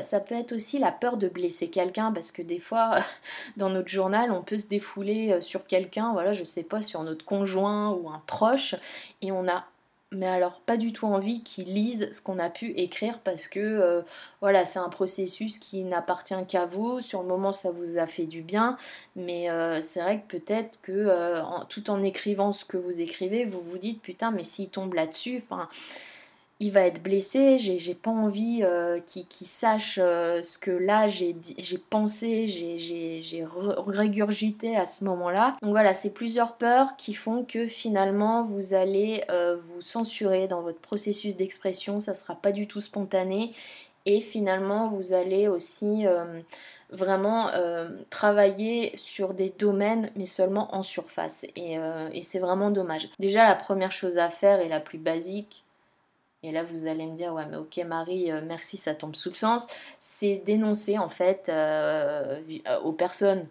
ça 0.00 0.18
peut 0.18 0.34
être 0.34 0.52
aussi 0.52 0.78
la 0.78 0.90
peur 0.90 1.18
de 1.18 1.28
blesser 1.28 1.68
quelqu'un 1.68 2.10
parce 2.10 2.32
que 2.32 2.40
des 2.40 2.58
fois, 2.58 2.96
dans 3.58 3.68
notre 3.68 3.88
journal, 3.88 4.32
on 4.32 4.42
peut 4.42 4.56
se 4.56 4.68
défouler 4.68 5.40
sur 5.42 5.66
quelqu'un, 5.66 6.12
voilà, 6.14 6.32
je 6.32 6.42
sais 6.42 6.64
pas, 6.64 6.80
sur 6.80 7.02
notre 7.02 7.24
conjoint 7.24 7.90
ou 7.90 8.08
un 8.08 8.22
proche, 8.26 8.74
et 9.20 9.30
on 9.30 9.46
a 9.46 9.66
mais 10.12 10.26
alors 10.26 10.60
pas 10.60 10.76
du 10.76 10.92
tout 10.92 11.06
envie 11.06 11.42
qu'ils 11.42 11.72
lisent 11.72 12.10
ce 12.12 12.22
qu'on 12.22 12.38
a 12.38 12.50
pu 12.50 12.72
écrire 12.76 13.18
parce 13.20 13.48
que 13.48 13.60
euh, 13.60 14.02
voilà 14.40 14.64
c'est 14.64 14.78
un 14.78 14.88
processus 14.88 15.58
qui 15.58 15.82
n'appartient 15.84 16.34
qu'à 16.46 16.66
vous. 16.66 17.00
Sur 17.00 17.22
le 17.22 17.28
moment 17.28 17.52
ça 17.52 17.70
vous 17.72 17.98
a 17.98 18.06
fait 18.06 18.26
du 18.26 18.42
bien 18.42 18.76
mais 19.16 19.50
euh, 19.50 19.80
c'est 19.80 20.00
vrai 20.00 20.20
que 20.20 20.36
peut-être 20.36 20.80
que 20.82 20.92
euh, 20.92 21.40
tout 21.68 21.90
en 21.90 22.02
écrivant 22.02 22.52
ce 22.52 22.64
que 22.64 22.76
vous 22.76 23.00
écrivez 23.00 23.44
vous 23.44 23.62
vous 23.62 23.78
dites 23.78 24.02
putain 24.02 24.30
mais 24.30 24.44
s'il 24.44 24.68
tombe 24.68 24.94
là-dessus 24.94 25.42
enfin 25.42 25.68
il 26.62 26.70
va 26.70 26.82
être 26.82 27.02
blessé, 27.02 27.58
j'ai 27.58 27.94
pas 27.94 28.12
envie 28.12 28.60
euh, 28.62 29.00
qu'il 29.00 29.48
sache 29.48 29.98
euh, 30.00 30.42
ce 30.42 30.58
que 30.58 30.70
là 30.70 31.08
j'ai 31.08 31.34
pensé, 31.90 32.46
j'ai 32.46 33.44
régurgité 33.86 34.76
à 34.76 34.86
ce 34.86 35.04
moment-là. 35.04 35.56
Donc 35.60 35.72
voilà, 35.72 35.92
c'est 35.92 36.14
plusieurs 36.14 36.54
peurs 36.54 36.96
qui 36.96 37.14
font 37.14 37.44
que 37.44 37.66
finalement 37.66 38.44
vous 38.44 38.74
allez 38.74 39.24
euh, 39.28 39.56
vous 39.56 39.80
censurer 39.80 40.46
dans 40.46 40.62
votre 40.62 40.78
processus 40.78 41.36
d'expression, 41.36 41.98
ça 41.98 42.14
sera 42.14 42.36
pas 42.36 42.52
du 42.52 42.68
tout 42.68 42.80
spontané 42.80 43.52
et 44.06 44.20
finalement 44.20 44.86
vous 44.86 45.14
allez 45.14 45.48
aussi 45.48 46.04
vraiment 46.90 47.48
travailler 48.10 48.92
sur 48.96 49.34
des 49.34 49.52
domaines 49.58 50.10
mais 50.14 50.26
seulement 50.26 50.74
en 50.74 50.82
surface 50.82 51.44
et 51.56 51.78
c'est 52.22 52.40
vraiment 52.40 52.70
dommage. 52.70 53.08
Déjà 53.18 53.48
la 53.48 53.54
première 53.56 53.92
chose 53.92 54.18
à 54.18 54.28
faire 54.28 54.60
et 54.60 54.68
la 54.68 54.80
plus 54.80 54.98
basique 54.98 55.64
et 56.44 56.50
là, 56.50 56.64
vous 56.64 56.88
allez 56.88 57.06
me 57.06 57.14
dire, 57.14 57.32
ouais, 57.32 57.46
mais 57.48 57.56
ok, 57.56 57.78
Marie, 57.86 58.32
euh, 58.32 58.40
merci, 58.44 58.76
ça 58.76 58.96
tombe 58.96 59.14
sous 59.14 59.28
le 59.28 59.34
sens. 59.34 59.68
C'est 60.00 60.42
dénoncer, 60.44 60.98
en 60.98 61.08
fait, 61.08 61.48
euh, 61.48 62.40
euh, 62.66 62.80
aux 62.80 62.92
personnes 62.92 63.46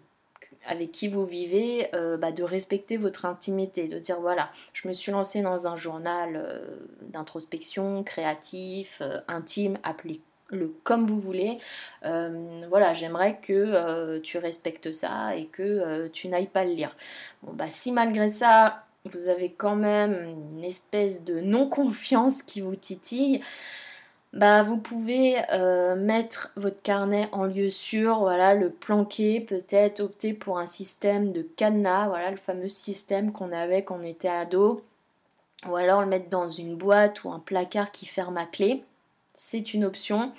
avec 0.66 0.92
qui 0.92 1.08
vous 1.08 1.24
vivez, 1.24 1.88
bah, 2.18 2.30
de 2.30 2.42
respecter 2.42 2.96
votre 2.96 3.24
intimité, 3.24 3.88
de 3.88 3.98
dire, 3.98 4.20
voilà, 4.20 4.50
je 4.74 4.86
me 4.86 4.92
suis 4.92 5.10
lancée 5.10 5.40
dans 5.40 5.66
un 5.66 5.76
journal 5.76 6.60
d'introspection, 7.00 8.04
créatif, 8.04 9.02
intime, 9.28 9.78
appelez-le 9.82 10.68
comme 10.84 11.06
vous 11.06 11.18
voulez. 11.18 11.58
voilà, 12.02 12.92
j'aimerais 12.92 13.38
que 13.40 14.18
tu 14.18 14.38
respectes 14.38 14.92
ça 14.92 15.34
et 15.36 15.46
que 15.46 16.08
tu 16.08 16.28
n'ailles 16.28 16.46
pas 16.48 16.64
le 16.64 16.74
lire. 16.74 16.94
Bon, 17.42 17.52
bah, 17.54 17.70
si 17.70 17.90
malgré 17.90 18.28
ça, 18.28 18.84
vous 19.04 19.28
avez 19.28 19.50
quand 19.50 19.76
même 19.76 20.36
une 20.56 20.64
espèce 20.64 21.24
de 21.24 21.40
non-confiance 21.40 22.42
qui 22.42 22.60
vous 22.60 22.76
titille, 22.76 23.40
bah 24.32 24.62
vous 24.62 24.78
pouvez 24.78 25.36
euh, 25.52 25.94
mettre 25.94 26.52
votre 26.56 26.80
carnet 26.82 27.28
en 27.32 27.44
lieu 27.44 27.68
sûr, 27.68 28.20
voilà, 28.20 28.54
le 28.54 28.70
planquer, 28.70 29.40
peut-être 29.40 30.00
opter 30.00 30.32
pour 30.32 30.58
un 30.58 30.66
système 30.66 31.32
de 31.32 31.42
cadenas, 31.42 32.08
voilà, 32.08 32.30
le 32.30 32.38
fameux 32.38 32.68
système 32.68 33.32
qu'on 33.32 33.52
avait 33.52 33.84
quand 33.84 33.98
on 34.00 34.02
était 34.02 34.28
ado, 34.28 34.82
ou 35.68 35.76
alors 35.76 36.00
le 36.00 36.06
mettre 36.06 36.30
dans 36.30 36.48
une 36.48 36.76
boîte 36.76 37.24
ou 37.24 37.30
un 37.30 37.40
placard 37.40 37.90
qui 37.90 38.06
ferme 38.06 38.38
à 38.38 38.46
clé 38.46 38.84
c'est 39.34 39.74
une 39.74 39.84
option. 39.84 40.32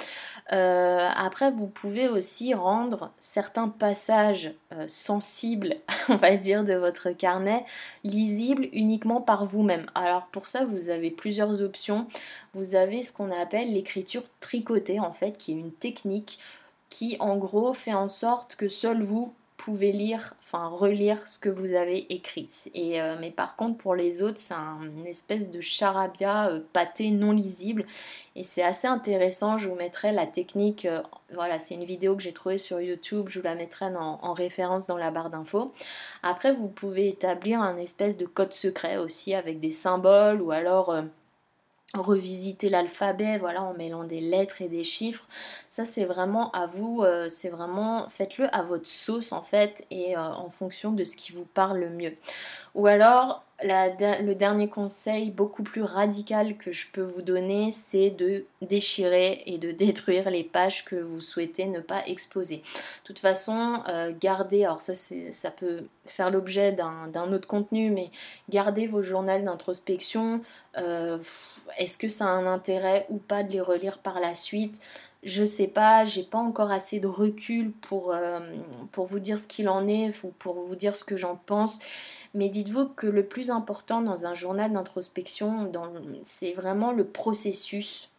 Euh, 0.52 1.10
après, 1.16 1.52
vous 1.52 1.68
pouvez 1.68 2.08
aussi 2.08 2.54
rendre 2.54 3.12
certains 3.20 3.68
passages 3.68 4.54
euh, 4.74 4.86
sensibles, 4.88 5.78
on 6.10 6.16
va 6.16 6.36
dire, 6.36 6.64
de 6.64 6.74
votre 6.74 7.10
carnet 7.12 7.66
lisibles 8.04 8.68
uniquement 8.72 9.22
par 9.22 9.46
vous-même. 9.46 9.86
Alors 9.96 10.28
pour 10.28 10.48
ça, 10.48 10.66
vous 10.66 10.90
avez 10.90 11.10
plusieurs 11.10 11.62
options. 11.62 12.08
Vous 12.54 12.76
avez 12.76 13.04
ce 13.04 13.14
qu'on 13.14 13.32
appelle 13.32 13.74
l'écriture 13.74 14.24
tricotée, 14.40 15.00
en 15.00 15.12
fait, 15.12 15.38
qui 15.38 15.54
est 15.54 15.60
une 15.60 15.74
technique 15.74 16.40
qui, 16.90 17.18
en 17.20 17.38
gros, 17.38 17.74
fait 17.74 17.94
en 17.94 18.08
sorte 18.08 18.56
que 18.56 18.70
seul 18.70 19.02
vous 19.02 19.34
pouvez 19.64 19.94
lire, 19.94 20.34
enfin 20.44 20.68
relire 20.68 21.26
ce 21.26 21.40
que 21.40 21.48
vous 21.48 21.74
avez 21.74 22.14
écrit. 22.14 22.50
Et, 22.74 23.02
euh, 23.02 23.16
mais 23.20 23.32
par 23.32 23.56
contre 23.56 23.78
pour 23.78 23.96
les 23.96 24.22
autres 24.22 24.38
c'est 24.38 24.54
une 24.54 25.08
espèce 25.08 25.52
de 25.52 25.62
charabia 25.62 26.50
euh, 26.50 26.60
pâté 26.74 27.12
non 27.12 27.32
lisible 27.32 27.86
et 28.36 28.44
c'est 28.44 28.64
assez 28.64 28.88
intéressant. 28.88 29.58
Je 29.58 29.70
vous 29.70 29.76
mettrai 29.76 30.12
la 30.12 30.28
technique, 30.28 30.86
euh, 30.86 31.02
voilà 31.34 31.60
c'est 31.60 31.76
une 31.76 31.86
vidéo 31.86 32.16
que 32.18 32.24
j'ai 32.24 32.34
trouvée 32.34 32.58
sur 32.58 32.82
YouTube, 32.82 33.28
je 33.30 33.40
vous 33.40 33.46
la 33.46 33.56
mettrai 33.56 33.86
en, 33.86 34.20
en 34.22 34.34
référence 34.34 34.86
dans 34.88 34.98
la 34.98 35.12
barre 35.12 35.30
d'infos. 35.30 35.72
Après 36.24 36.54
vous 36.54 36.68
pouvez 36.68 37.08
établir 37.08 37.62
un 37.62 37.78
espèce 37.78 38.18
de 38.18 38.26
code 38.26 38.54
secret 38.54 38.98
aussi 38.98 39.34
avec 39.34 39.62
des 39.62 39.72
symboles 39.72 40.42
ou 40.42 40.52
alors 40.52 40.94
revisiter 41.94 42.70
l'alphabet, 42.70 43.38
voilà, 43.38 43.62
en 43.62 43.74
mêlant 43.74 44.04
des 44.04 44.20
lettres 44.20 44.62
et 44.62 44.68
des 44.68 44.84
chiffres. 44.84 45.28
Ça, 45.70 45.86
c'est 45.86 46.06
vraiment 46.06 46.52
à 46.52 46.66
vous, 46.66 47.04
euh, 47.04 47.30
c'est 47.30 47.50
vraiment, 47.50 48.10
faites-le 48.10 48.54
à 48.56 48.64
votre 48.64 48.88
sauce 48.88 49.32
en 49.32 49.44
fait 49.44 49.86
et 49.92 50.18
euh, 50.18 50.22
en 50.22 50.50
fonction 50.50 50.92
de 50.92 51.04
ce 51.04 51.16
qui 51.16 51.32
vous 51.32 51.46
parle 51.46 51.80
le 51.80 51.90
mieux. 51.90 52.14
Ou 52.74 52.88
alors, 52.88 53.44
le 53.64 54.34
dernier 54.34 54.68
conseil 54.68 55.32
beaucoup 55.32 55.64
plus 55.64 55.84
radical 55.84 56.58
que 56.58 56.72
je 56.72 56.88
peux 56.92 57.02
vous 57.02 57.22
donner, 57.22 57.72
c'est 57.72 58.10
de 58.10 58.46
déchirer 58.62 59.44
et 59.46 59.58
de 59.58 59.72
détruire 59.72 60.30
les 60.30 60.44
pages 60.44 60.86
que 60.86 60.96
vous 60.96 61.22
souhaitez 61.22 61.66
ne 61.66 61.80
pas 61.80 62.06
exposer. 62.08 62.58
De 62.58 63.06
toute 63.06 63.20
façon, 63.20 63.82
euh, 63.88 64.12
gardez, 64.20 64.66
alors 64.66 64.82
ça, 64.82 64.94
ça 64.96 65.52
peut 65.52 65.84
faire 66.06 66.30
l'objet 66.30 66.72
d'un 66.72 67.32
autre 67.32 67.48
contenu, 67.48 67.90
mais 67.90 68.12
gardez 68.50 68.88
vos 68.88 69.02
journaux 69.02 69.40
d'introspection. 69.40 70.42
Euh, 70.78 71.18
est-ce 71.78 71.98
que 71.98 72.10
ça 72.10 72.26
a 72.26 72.30
un 72.30 72.46
intérêt 72.46 73.06
ou 73.10 73.18
pas 73.18 73.44
de 73.44 73.52
les 73.52 73.62
relire 73.62 74.00
par 74.00 74.20
la 74.20 74.34
suite? 74.34 74.82
Je 75.24 75.46
sais 75.46 75.68
pas, 75.68 76.04
j'ai 76.04 76.24
pas 76.24 76.38
encore 76.38 76.72
assez 76.72 77.00
de 77.00 77.08
recul 77.08 77.72
pour, 77.72 78.12
euh, 78.12 78.40
pour 78.92 79.06
vous 79.06 79.20
dire 79.20 79.40
ce 79.40 79.48
qu'il 79.48 79.70
en 79.70 79.88
est 79.88 80.24
ou 80.24 80.34
pour 80.38 80.56
vous 80.56 80.76
dire 80.76 80.98
ce 80.98 81.06
que 81.06 81.16
j'en 81.16 81.38
pense. 81.38 81.80
Mais 82.34 82.50
dites-vous 82.50 82.90
que 82.90 83.08
le 83.08 83.26
plus 83.26 83.52
important 83.52 84.02
dans 84.02 84.26
un 84.26 84.34
journal 84.34 84.74
d'introspection, 84.74 85.72
c'est 86.24 86.54
vraiment 86.54 86.92
le 86.92 87.06
processus 87.06 88.10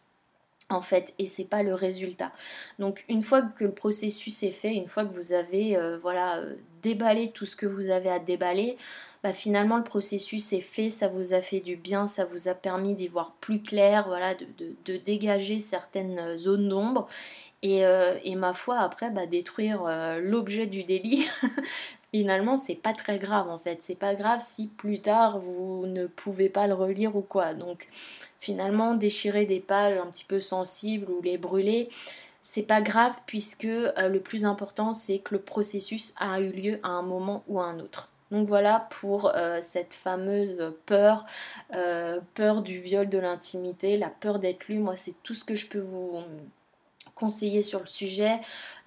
en 0.69 0.81
fait 0.81 1.13
et 1.19 1.27
c'est 1.27 1.45
pas 1.45 1.63
le 1.63 1.73
résultat. 1.73 2.31
Donc 2.79 3.05
une 3.09 3.21
fois 3.21 3.41
que 3.43 3.65
le 3.65 3.71
processus 3.71 4.41
est 4.43 4.51
fait, 4.51 4.73
une 4.73 4.87
fois 4.87 5.05
que 5.05 5.13
vous 5.13 5.33
avez 5.33 5.77
euh, 5.77 5.97
voilà 6.01 6.37
euh, 6.37 6.55
déballé 6.81 7.31
tout 7.31 7.45
ce 7.45 7.55
que 7.55 7.65
vous 7.65 7.89
avez 7.89 8.09
à 8.09 8.19
déballer, 8.19 8.77
bah, 9.23 9.33
finalement 9.33 9.77
le 9.77 9.83
processus 9.83 10.53
est 10.53 10.61
fait, 10.61 10.89
ça 10.89 11.07
vous 11.07 11.33
a 11.33 11.41
fait 11.41 11.59
du 11.59 11.75
bien, 11.75 12.07
ça 12.07 12.25
vous 12.25 12.47
a 12.47 12.53
permis 12.53 12.95
d'y 12.95 13.07
voir 13.07 13.33
plus 13.41 13.61
clair, 13.61 14.07
voilà, 14.07 14.35
de, 14.35 14.97
dégager 14.97 15.59
certaines 15.59 16.37
zones 16.37 16.69
d'ombre. 16.69 17.07
Et, 17.61 17.85
euh, 17.85 18.13
ma 18.35 18.53
foi, 18.53 18.77
après, 18.77 19.09
bah, 19.09 19.25
détruire 19.25 19.81
l'objet 20.21 20.67
du 20.67 20.83
délit, 20.83 21.25
finalement 22.17 22.55
c'est 22.55 22.75
pas 22.75 22.93
très 22.93 23.19
grave 23.19 23.49
en 23.49 23.57
fait. 23.57 23.79
C'est 23.81 23.95
pas 23.95 24.15
grave 24.15 24.39
si 24.39 24.67
plus 24.67 24.99
tard 24.99 25.39
vous 25.39 25.85
ne 25.87 26.07
pouvez 26.07 26.49
pas 26.49 26.67
le 26.67 26.73
relire 26.73 27.15
ou 27.15 27.21
quoi. 27.21 27.53
Donc 27.53 27.89
finalement 28.39 28.95
déchirer 28.95 29.45
des 29.45 29.59
pages 29.59 29.97
un 29.97 30.07
petit 30.07 30.25
peu 30.25 30.39
sensibles 30.39 31.11
ou 31.11 31.21
les 31.21 31.37
brûler, 31.37 31.89
c'est 32.41 32.63
pas 32.63 32.81
grave 32.81 33.17
puisque 33.25 33.65
euh, 33.65 34.07
le 34.09 34.19
plus 34.19 34.45
important 34.45 34.93
c'est 34.93 35.19
que 35.19 35.35
le 35.35 35.41
processus 35.41 36.13
a 36.19 36.39
eu 36.39 36.51
lieu 36.51 36.79
à 36.83 36.89
un 36.89 37.01
moment 37.01 37.43
ou 37.47 37.59
à 37.59 37.65
un 37.65 37.79
autre. 37.79 38.09
Donc 38.31 38.47
voilà 38.47 38.87
pour 38.89 39.31
cette 39.61 39.93
fameuse 39.93 40.73
peur, 40.87 41.25
peur 42.33 42.63
du 42.63 42.79
viol 42.79 43.07
de 43.07 43.19
l'intimité, 43.19 43.97
la 43.97 44.09
peur 44.09 44.39
d'être 44.39 44.67
lu. 44.67 44.79
Moi, 44.79 44.95
c'est 44.95 45.13
tout 45.21 45.35
ce 45.35 45.45
que 45.45 45.53
je 45.53 45.67
peux 45.67 45.79
vous 45.79 46.23
conseiller 47.15 47.61
sur 47.61 47.79
le 47.79 47.87
sujet. 47.87 48.39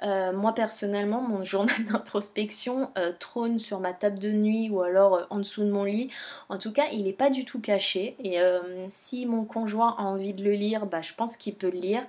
Euh, 0.05 0.33
moi 0.33 0.55
personnellement, 0.55 1.21
mon 1.21 1.45
journal 1.49 1.85
d'introspection 1.85 2.91
euh, 2.97 3.13
trône 3.19 3.59
sur 3.59 3.81
ma 3.81 3.93
table 3.93 4.19
de 4.19 4.31
nuit 4.31 4.71
ou 4.71 4.83
alors 4.83 5.15
euh, 5.15 5.25
en 5.31 5.39
dessous 5.39 5.65
de 5.65 5.71
mon 5.71 5.85
lit. 5.85 6.11
En 6.49 6.59
tout 6.59 6.73
cas, 6.73 6.87
il 6.93 7.05
n'est 7.05 7.13
pas 7.13 7.31
du 7.31 7.45
tout 7.45 7.61
caché. 7.61 8.17
Et 8.23 8.39
si 8.89 9.27
mon 9.27 9.45
conjoint 9.45 9.95
a 9.99 10.03
envie 10.03 10.33
de 10.33 10.43
le 10.43 10.53
lire, 10.53 10.87
bah, 10.87 11.03
je 11.03 11.13
pense 11.15 11.37
qu'il 11.37 11.55
peut 11.55 11.71
le 11.71 11.79
lire 11.79 12.03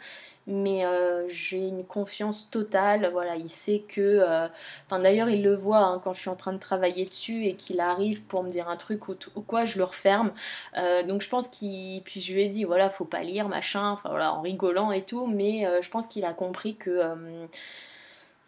mais 0.52 0.84
j'ai 1.28 1.60
une 1.60 1.86
confiance 1.86 2.50
totale. 2.50 3.10
Voilà, 3.12 3.36
il 3.36 3.52
sait 3.52 3.84
que. 3.88 4.48
Enfin, 4.88 5.00
d'ailleurs, 5.00 5.30
il 5.30 5.44
le 5.44 5.54
voit 5.54 5.84
hein, 5.84 6.02
quand 6.04 6.14
je 6.14 6.22
suis 6.22 6.30
en 6.30 6.36
train 6.36 6.54
de 6.54 6.58
travailler 6.58 7.06
dessus 7.06 7.46
et 7.46 7.54
qu'il 7.54 7.80
arrive 7.80 8.24
pour 8.24 8.42
me 8.42 8.50
dire 8.50 8.68
un 8.68 8.76
truc 8.76 9.10
ou, 9.10 9.16
quoi, 9.46 9.66
je 9.66 9.78
le 9.78 9.84
referme. 9.84 10.32
Donc, 11.08 11.22
je 11.22 11.30
pense 11.30 11.50
qu'il. 11.50 12.02
Puis, 12.02 12.20
je 12.20 12.34
lui 12.34 12.42
ai 12.42 12.48
dit, 12.48 12.64
voilà, 12.64 12.90
faut 12.90 13.06
pas 13.06 13.22
lire, 13.22 13.48
machin, 13.48 14.00
voilà, 14.06 14.34
en 14.34 14.42
rigolant 14.42 14.92
et 14.92 15.04
tout, 15.04 15.28
mais 15.28 15.68
je 15.84 15.90
pense 15.90 16.08
qu'il 16.08 16.26
a 16.26 16.34
compris 16.34 16.76
que 16.76 17.00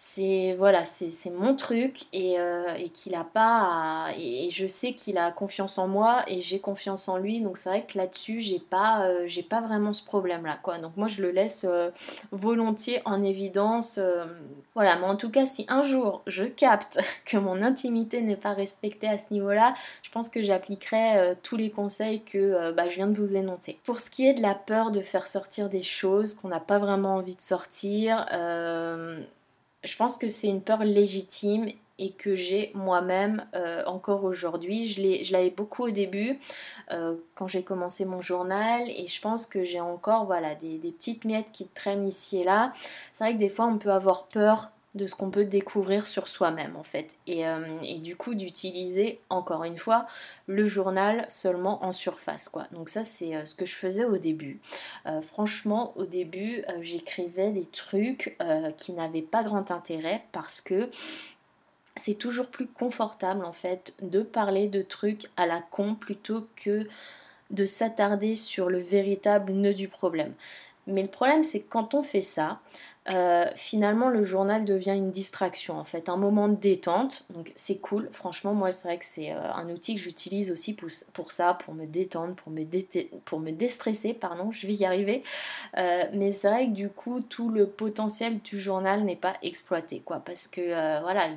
c'est 0.04 0.56
voilà 0.58 0.84
c'est 0.84 1.30
mon 1.30 1.56
truc 1.56 2.06
et, 2.12 2.40
euh, 2.40 2.74
qu'il 2.92 3.14
a 3.14 3.24
pas 3.24 4.08
et, 4.18 4.50
je 4.50 4.66
sais 4.66 4.94
qu'il 4.94 5.20
a 5.20 5.30
confiance 5.32 5.78
en 5.78 5.88
moi 5.88 6.24
et 6.28 6.42
j'ai 6.42 6.58
confiance 6.60 7.08
en 7.08 7.18
lui. 7.18 7.40
Donc 7.40 7.56
c'est 7.56 7.70
vrai 7.70 7.86
que 7.86 8.00
là-dessus 8.00 8.40
j'ai 8.40 8.58
pas 8.58 9.06
euh, 9.06 9.26
j'ai 9.28 9.44
pas 9.44 9.62
vraiment 9.62 9.94
ce 9.94 10.04
problème 10.04 10.44
là 10.44 10.58
quoi. 10.64 10.80
Donc 10.80 10.98
moi 10.98 11.08
je 11.08 11.22
le 11.22 11.30
laisse 11.30 11.68
euh, 11.70 11.92
volontiers 12.32 13.00
en 13.06 13.22
évidence 13.22 14.00
voilà. 14.74 14.96
Mais 14.98 15.06
en 15.06 15.16
tout 15.16 15.30
cas 15.30 15.46
si 15.46 15.68
un 15.70 15.84
jour 15.84 16.24
je 16.26 16.46
capte 16.46 17.00
que 17.26 17.38
mon 17.38 17.62
intimité 17.62 18.24
n'est 18.24 18.36
pas 18.36 18.54
respectée 18.54 19.08
à 19.08 19.20
ce 19.20 19.32
niveau 19.32 19.52
là 19.52 19.76
je 20.02 20.10
pense 20.10 20.30
que 20.30 20.42
j'appliquerai 20.42 21.36
tous 21.44 21.58
les 21.58 21.70
conseils 21.70 22.24
que 22.24 22.72
bah, 22.72 22.90
je 22.90 22.96
viens 22.96 23.08
de 23.08 23.22
vous 23.22 23.36
énoncer. 23.36 23.78
Pour 23.84 24.00
ce 24.00 24.10
qui 24.10 24.26
est 24.26 24.34
de 24.34 24.42
la 24.42 24.56
peur 24.56 24.90
de 24.90 25.02
faire 25.02 25.28
sortir 25.28 25.70
des 25.70 25.84
choses 25.84 26.34
qu'on 26.34 26.48
n'a 26.48 26.60
pas 26.60 26.80
vraiment 26.80 27.18
envie 27.18 27.36
de 27.36 27.42
sortir 27.42 28.26
je 29.84 29.96
pense 29.96 30.18
que 30.18 30.30
c'est 30.30 30.48
une 30.48 30.62
peur 30.62 30.84
légitime 30.84 31.68
et 32.02 32.12
que 32.12 32.36
j'ai 32.36 32.72
moi-même 32.74 33.46
euh, 33.54 33.84
encore 33.86 34.24
aujourd'hui. 34.24 34.88
Je 34.88 35.32
l'avais 35.32 35.52
beaucoup 35.52 35.84
au 35.84 35.92
début 35.92 36.40
euh, 36.92 37.16
quand 37.36 37.48
j'ai 37.48 37.64
commencé 37.64 38.06
mon 38.06 38.22
journal 38.22 38.90
et 38.90 39.08
je 39.08 39.22
pense 39.22 39.46
que 39.46 39.64
j'ai 39.64 39.80
encore 39.80 40.26
voilà, 40.26 40.56
des, 40.56 40.80
des, 40.80 40.92
petites 40.92 41.26
miettes 41.26 41.52
qui 41.52 41.68
traînent 41.68 42.08
ici 42.08 42.40
et 42.40 42.44
là. 42.44 42.74
C'est 43.14 43.24
vrai 43.24 43.34
que 43.34 43.40
des 43.40 43.50
fois 43.50 43.68
on 43.68 43.78
peut 43.78 43.92
avoir 43.92 44.26
peur 44.26 44.72
de 44.94 45.08
ce 45.08 45.16
qu'on 45.16 45.32
peut 45.32 45.46
découvrir 45.46 46.06
sur 46.06 46.28
soi-même 46.28 46.76
en 46.76 46.84
fait. 46.84 47.18
Euh, 47.30 47.80
et, 47.82 48.00
du 48.00 48.16
coup 48.16 48.36
d'utiliser 48.36 49.22
encore 49.30 49.64
une 49.64 49.78
fois 49.78 50.06
le 50.48 50.68
journal 50.68 51.26
seulement 51.30 51.86
en 51.86 51.92
surface 51.92 52.50
quoi. 52.50 52.68
Donc 52.74 52.90
ça 52.90 53.04
c'est 53.04 53.36
euh, 53.36 53.46
ce 53.46 53.56
que 53.56 53.66
je 53.66 53.76
faisais 53.76 54.04
au 54.04 54.18
début. 54.18 54.60
Euh, 55.06 55.22
franchement 55.22 55.94
au 55.96 56.04
début 56.04 56.64
j'écrivais 56.82 57.52
des 57.52 57.66
trucs 57.72 58.38
qui 58.78 58.92
n'avaient 58.94 59.22
pas 59.22 59.44
grand 59.44 59.72
intérêt 59.72 60.24
parce 60.32 60.60
que 60.62 60.90
c'est 61.96 62.16
toujours 62.16 62.48
plus 62.48 62.68
confortable 62.68 63.46
en 63.46 63.52
fait 63.54 63.96
de 64.02 64.22
parler 64.22 64.68
de 64.68 64.82
trucs 64.82 65.30
à 65.38 65.46
la 65.46 65.62
con 65.62 65.96
plutôt 65.96 66.48
que 66.56 66.88
de 67.50 67.66
s'attarder 67.66 68.36
sur 68.36 68.70
le 68.70 68.80
véritable 68.80 69.54
nœud 69.54 69.74
du 69.74 69.88
problème. 69.88 70.34
Mais 70.88 71.04
le 71.04 71.10
problème 71.10 71.44
c'est 71.44 71.62
que 71.62 71.70
quand 71.70 71.94
on 71.94 72.04
fait 72.04 72.22
ça, 72.22 72.60
euh, 73.10 73.46
finalement 73.56 74.10
le 74.10 74.24
journal 74.24 74.64
devient 74.64 74.94
une 74.96 75.10
distraction 75.10 75.80
en 75.80 75.84
fait, 75.84 76.08
un 76.08 76.18
moment 76.18 76.48
de 76.48 76.56
détente. 76.56 77.26
Donc 77.32 77.52
c'est 77.56 77.78
cool, 77.78 78.08
franchement 78.12 78.54
moi 78.54 78.72
c'est 78.72 78.88
vrai 78.88 78.98
que 79.00 79.06
c'est 79.06 79.32
euh, 79.32 79.54
un 79.54 79.70
outil 79.70 79.96
que 79.96 80.02
j'utilise 80.02 80.52
aussi 80.52 80.76
pour, 80.76 81.32
ça, 81.32 81.56
pour 81.56 81.74
me 81.74 81.88
détendre, 81.88 82.36
pour 82.36 82.52
me, 83.40 83.52
déstresser, 83.52 84.14
pardon, 84.14 84.52
je 84.52 84.68
vais 84.68 84.74
y 84.74 84.86
arriver. 84.86 85.24
Euh, 85.78 86.04
mais 86.14 86.32
c'est 86.32 86.50
vrai 86.50 86.68
que 86.68 86.74
du 86.74 86.90
coup 86.90 87.22
tout 87.22 87.50
le 87.50 87.66
potentiel 87.66 88.40
du 88.40 88.60
journal 88.60 89.04
n'est 89.04 89.16
pas 89.16 89.34
exploité 89.42 90.02
quoi, 90.06 90.22
parce 90.24 90.48
que 90.48 91.02
voilà, 91.02 91.28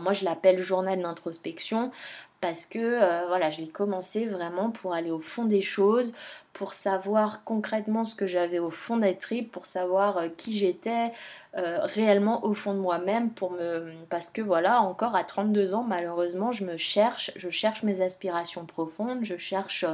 moi 0.00 0.12
je 0.12 0.26
l'appelle 0.26 0.58
journal 0.58 1.00
d'introspection 1.00 1.90
parce 2.40 2.66
que 2.66 2.78
euh, 2.78 3.26
voilà, 3.26 3.50
je 3.50 3.60
l'ai 3.60 3.68
commencé 3.68 4.26
vraiment 4.26 4.70
pour 4.70 4.94
aller 4.94 5.10
au 5.10 5.18
fond 5.18 5.44
des 5.44 5.62
choses, 5.62 6.14
pour 6.52 6.72
savoir 6.72 7.42
concrètement 7.44 8.04
ce 8.04 8.14
que 8.14 8.26
j'avais 8.26 8.60
au 8.60 8.70
fond 8.70 8.96
des 8.96 9.16
tripes, 9.16 9.50
pour 9.50 9.66
savoir 9.66 10.18
euh, 10.18 10.28
qui 10.36 10.52
j'étais 10.52 11.12
euh, 11.56 11.80
réellement 11.82 12.44
au 12.44 12.54
fond 12.54 12.74
de 12.74 12.78
moi-même, 12.78 13.30
pour 13.30 13.50
me 13.52 13.90
parce 14.08 14.30
que 14.30 14.40
voilà, 14.40 14.80
encore 14.82 15.16
à 15.16 15.24
32 15.24 15.74
ans, 15.74 15.82
malheureusement, 15.82 16.52
je 16.52 16.64
me 16.64 16.76
cherche, 16.76 17.32
je 17.34 17.50
cherche 17.50 17.82
mes 17.82 18.02
aspirations 18.02 18.66
profondes, 18.66 19.20
je 19.22 19.36
cherche 19.36 19.84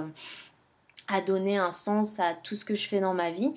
à 1.09 1.21
donner 1.23 1.57
un 1.57 1.71
sens 1.71 2.21
à 2.21 2.35
tout 2.35 2.57
ce 2.57 2.64
que 2.64 2.75
je 2.75 2.87
fais 2.87 3.01
dans 3.01 3.14
ma 3.14 3.31
vie. 3.31 3.53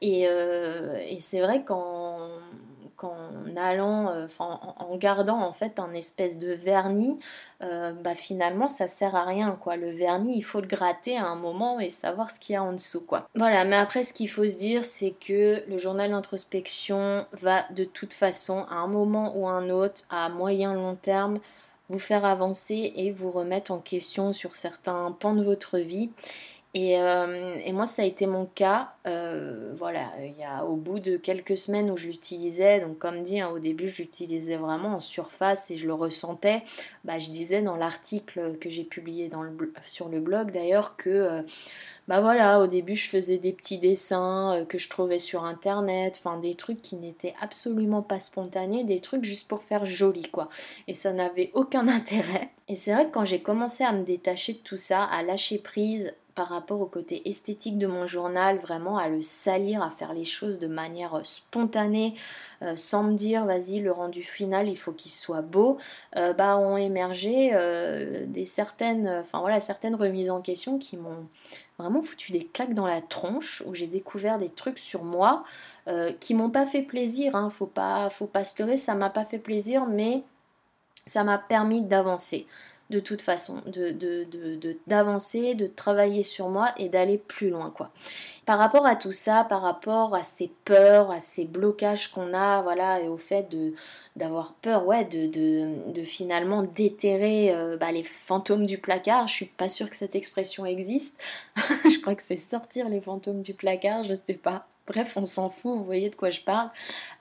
Et, 0.00 0.22
et 0.24 1.18
c'est 1.18 1.40
vrai 1.40 1.64
qu'en 1.64 2.18
qu'en 2.96 3.56
allant, 3.56 4.08
euh, 4.08 4.26
en, 4.38 4.96
gardant 4.96 5.40
en 5.40 5.52
fait 5.52 5.78
un 5.78 5.92
espèce 5.92 6.38
de 6.38 6.52
vernis, 6.52 7.18
euh, 7.62 7.92
bah 7.92 8.14
finalement 8.14 8.68
ça 8.68 8.86
sert 8.86 9.14
à 9.14 9.24
rien 9.24 9.58
quoi. 9.60 9.76
Le 9.76 9.90
vernis, 9.90 10.36
il 10.36 10.42
faut 10.42 10.60
le 10.60 10.66
gratter 10.66 11.16
à 11.16 11.26
un 11.26 11.36
moment 11.36 11.80
et 11.80 11.90
savoir 11.90 12.30
ce 12.30 12.40
qu'il 12.40 12.54
y 12.54 12.56
a 12.56 12.62
en 12.62 12.72
dessous 12.72 13.04
quoi. 13.06 13.28
Voilà, 13.34 13.64
mais 13.64 13.76
après 13.76 14.04
ce 14.04 14.12
qu'il 14.12 14.28
faut 14.28 14.46
se 14.48 14.58
dire, 14.58 14.84
c'est 14.84 15.12
que 15.12 15.62
le 15.68 15.78
journal 15.78 16.10
d'introspection 16.10 17.26
va 17.32 17.64
de 17.70 17.84
toute 17.84 18.12
façon 18.12 18.64
à 18.70 18.76
un 18.76 18.86
moment 18.86 19.36
ou 19.36 19.48
un 19.48 19.70
autre, 19.70 20.02
à 20.10 20.28
moyen 20.28 20.74
long 20.74 20.96
terme, 20.96 21.40
vous 21.88 21.98
faire 21.98 22.24
avancer 22.24 22.92
et 22.96 23.10
vous 23.10 23.30
remettre 23.30 23.70
en 23.70 23.78
question 23.78 24.32
sur 24.32 24.56
certains 24.56 25.12
pans 25.12 25.34
de 25.34 25.44
votre 25.44 25.78
vie. 25.78 26.10
Euh, 26.76 27.56
et, 27.64 27.72
moi, 27.72 27.86
ça 27.86 28.02
a 28.02 28.04
été 28.04 28.26
mon 28.26 28.46
cas. 28.46 28.94
Euh, 29.06 29.72
voilà, 29.78 30.06
il 30.18 30.36
y 30.38 30.44
a, 30.44 30.64
au 30.64 30.74
bout 30.74 30.98
de 30.98 31.16
quelques 31.16 31.56
semaines 31.56 31.90
où 31.90 31.96
je 31.96 32.08
l'utilisais, 32.08 32.80
donc 32.80 32.98
comme 32.98 33.22
dit, 33.22 33.40
hein, 33.40 33.50
au 33.54 33.60
début, 33.60 33.88
je 33.88 34.02
l'utilisais 34.02 34.56
vraiment 34.56 34.96
en 34.96 35.00
surface 35.00 35.70
et 35.70 35.76
je 35.76 35.86
le 35.86 35.94
ressentais. 35.94 36.62
Bah, 37.04 37.18
je 37.18 37.30
disais 37.30 37.62
dans 37.62 37.76
l'article 37.76 38.56
que 38.58 38.70
j'ai 38.70 38.84
publié 38.84 39.30
sur 39.86 40.08
le 40.08 40.20
blog 40.20 40.50
d'ailleurs 40.50 40.96
que 40.96 41.10
euh, 41.10 41.42
bah 42.08 42.20
voilà, 42.20 42.60
au 42.60 42.66
début 42.66 42.96
je 42.96 43.08
faisais 43.08 43.38
des 43.38 43.52
petits 43.52 43.78
dessins 43.78 44.66
que 44.68 44.78
je 44.78 44.90
trouvais 44.90 45.18
sur 45.18 45.44
internet, 45.44 46.18
enfin 46.18 46.38
des 46.38 46.54
trucs 46.54 46.82
qui 46.82 46.96
n'étaient 46.96 47.34
absolument 47.40 48.02
pas 48.02 48.20
spontanés, 48.20 48.84
des 48.84 49.00
trucs 49.00 49.24
juste 49.24 49.48
pour 49.48 49.62
faire 49.62 49.86
joli 49.86 50.22
quoi. 50.30 50.50
Et 50.86 50.94
ça 50.94 51.12
n'avait 51.12 51.50
aucun 51.54 51.88
intérêt. 51.88 52.50
Et 52.68 52.76
c'est 52.76 52.92
vrai 52.92 53.06
que 53.06 53.12
quand 53.12 53.24
j'ai 53.24 53.40
commencé 53.40 53.84
à 53.84 53.92
me 53.92 54.04
détacher 54.04 54.54
de 54.54 54.58
tout 54.58 54.76
ça, 54.76 55.04
à 55.04 55.22
lâcher 55.22 55.58
prise, 55.58 56.12
par 56.34 56.48
rapport 56.48 56.80
au 56.80 56.86
côté 56.86 57.28
esthétique 57.28 57.78
de 57.78 57.86
mon 57.86 58.06
journal, 58.06 58.58
vraiment 58.58 58.98
à 58.98 59.08
le 59.08 59.22
salir, 59.22 59.82
à 59.82 59.90
faire 59.90 60.12
les 60.12 60.24
choses 60.24 60.58
de 60.58 60.66
manière 60.66 61.14
euh, 61.14 61.24
spontanée, 61.24 62.14
euh, 62.62 62.76
sans 62.76 63.04
me 63.04 63.14
dire 63.14 63.44
vas-y 63.44 63.80
le 63.80 63.92
rendu 63.92 64.22
final 64.22 64.68
il 64.68 64.76
faut 64.76 64.92
qu'il 64.92 65.12
soit 65.12 65.42
beau, 65.42 65.78
euh, 66.16 66.32
bah 66.32 66.56
ont 66.56 66.76
émergé 66.76 67.52
des 68.26 68.46
certaines, 68.46 69.08
enfin 69.08 69.40
voilà 69.40 69.60
certaines 69.60 69.94
remises 69.94 70.30
en 70.30 70.40
question 70.40 70.78
qui 70.78 70.96
m'ont 70.96 71.26
vraiment 71.78 72.02
foutu 72.02 72.32
des 72.32 72.44
claques 72.44 72.74
dans 72.74 72.86
la 72.86 73.00
tronche, 73.00 73.62
où 73.66 73.74
j'ai 73.74 73.86
découvert 73.86 74.38
des 74.38 74.48
trucs 74.48 74.78
sur 74.78 75.04
moi 75.04 75.44
qui 76.20 76.34
m'ont 76.34 76.50
pas 76.50 76.66
fait 76.66 76.82
plaisir, 76.82 77.36
hein, 77.36 77.50
faut 77.50 77.66
pas 77.66 78.08
faut 78.10 78.26
pas 78.26 78.44
se 78.44 78.62
leurrer, 78.62 78.76
ça 78.76 78.94
m'a 78.94 79.10
pas 79.10 79.24
fait 79.24 79.38
plaisir, 79.38 79.86
mais 79.86 80.22
ça 81.06 81.24
m'a 81.24 81.38
permis 81.38 81.82
d'avancer 81.82 82.46
de 82.94 83.00
toute 83.00 83.22
façon, 83.22 83.60
d'avancer, 84.86 85.54
de, 85.54 85.64
de, 85.64 85.66
travailler 85.66 86.22
sur 86.22 86.48
moi 86.48 86.72
et 86.76 86.88
d'aller 86.88 87.18
plus 87.18 87.50
loin 87.50 87.70
quoi. 87.70 87.90
Par 88.46 88.58
rapport 88.58 88.86
à 88.86 88.94
tout 88.94 89.10
ça, 89.10 89.44
par 89.44 89.62
rapport 89.62 90.14
à 90.14 90.22
ces 90.22 90.52
peurs, 90.64 91.10
à 91.10 91.18
ces 91.18 91.46
blocages 91.46 92.12
qu'on 92.12 92.32
a, 92.34 92.62
voilà, 92.62 93.00
et 93.00 93.08
au 93.08 93.16
fait 93.16 93.50
de 93.50 93.74
d'avoir 94.14 94.54
peur, 94.54 94.86
ouais, 94.86 95.04
de, 95.04 95.26
de, 95.92 96.04
finalement 96.04 96.62
déterrer 96.62 97.52
euh, 97.52 97.76
bah, 97.76 97.90
les 97.90 98.04
fantômes 98.04 98.64
du 98.64 98.78
placard. 98.78 99.26
Je 99.26 99.32
suis 99.32 99.46
pas 99.46 99.68
sûre 99.68 99.90
que 99.90 99.96
cette 99.96 100.14
expression 100.14 100.64
existe. 100.64 101.20
je 101.56 102.00
crois 102.00 102.14
que 102.14 102.22
c'est 102.22 102.36
sortir 102.36 102.88
les 102.88 103.00
fantômes 103.00 103.42
du 103.42 103.54
placard, 103.54 104.04
je 104.04 104.14
sais 104.14 104.34
pas. 104.34 104.68
Bref, 104.86 105.14
on 105.16 105.24
s'en 105.24 105.48
fout, 105.48 105.78
vous 105.78 105.84
voyez 105.84 106.10
de 106.10 106.14
quoi 106.14 106.28
je 106.28 106.42
parle. 106.42 106.68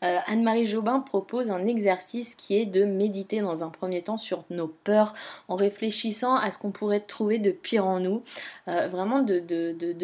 Euh, 0.04 0.17
Anne-Marie 0.28 0.67
Jobin 0.67 0.99
propose 0.99 1.49
un 1.49 1.65
exercice 1.65 2.36
qui 2.36 2.58
est 2.58 2.65
de 2.65 2.84
méditer 2.84 3.39
dans 3.39 3.63
un 3.63 3.69
premier 3.69 4.02
temps 4.02 4.17
sur 4.17 4.43
nos 4.49 4.67
peurs 4.67 5.13
en 5.47 5.56
réfléchissant 5.56 6.36
à 6.36 6.52
ce 6.52 6.58
qu'on 6.58 6.71
pourrait 6.71 6.99
trouver 6.99 7.39
de 7.39 7.52
pire 7.52 7.88
en 7.88 8.02
nous. 8.02 8.21
Euh, 8.67 8.89
vraiment 8.89 9.21
de, 9.21 9.39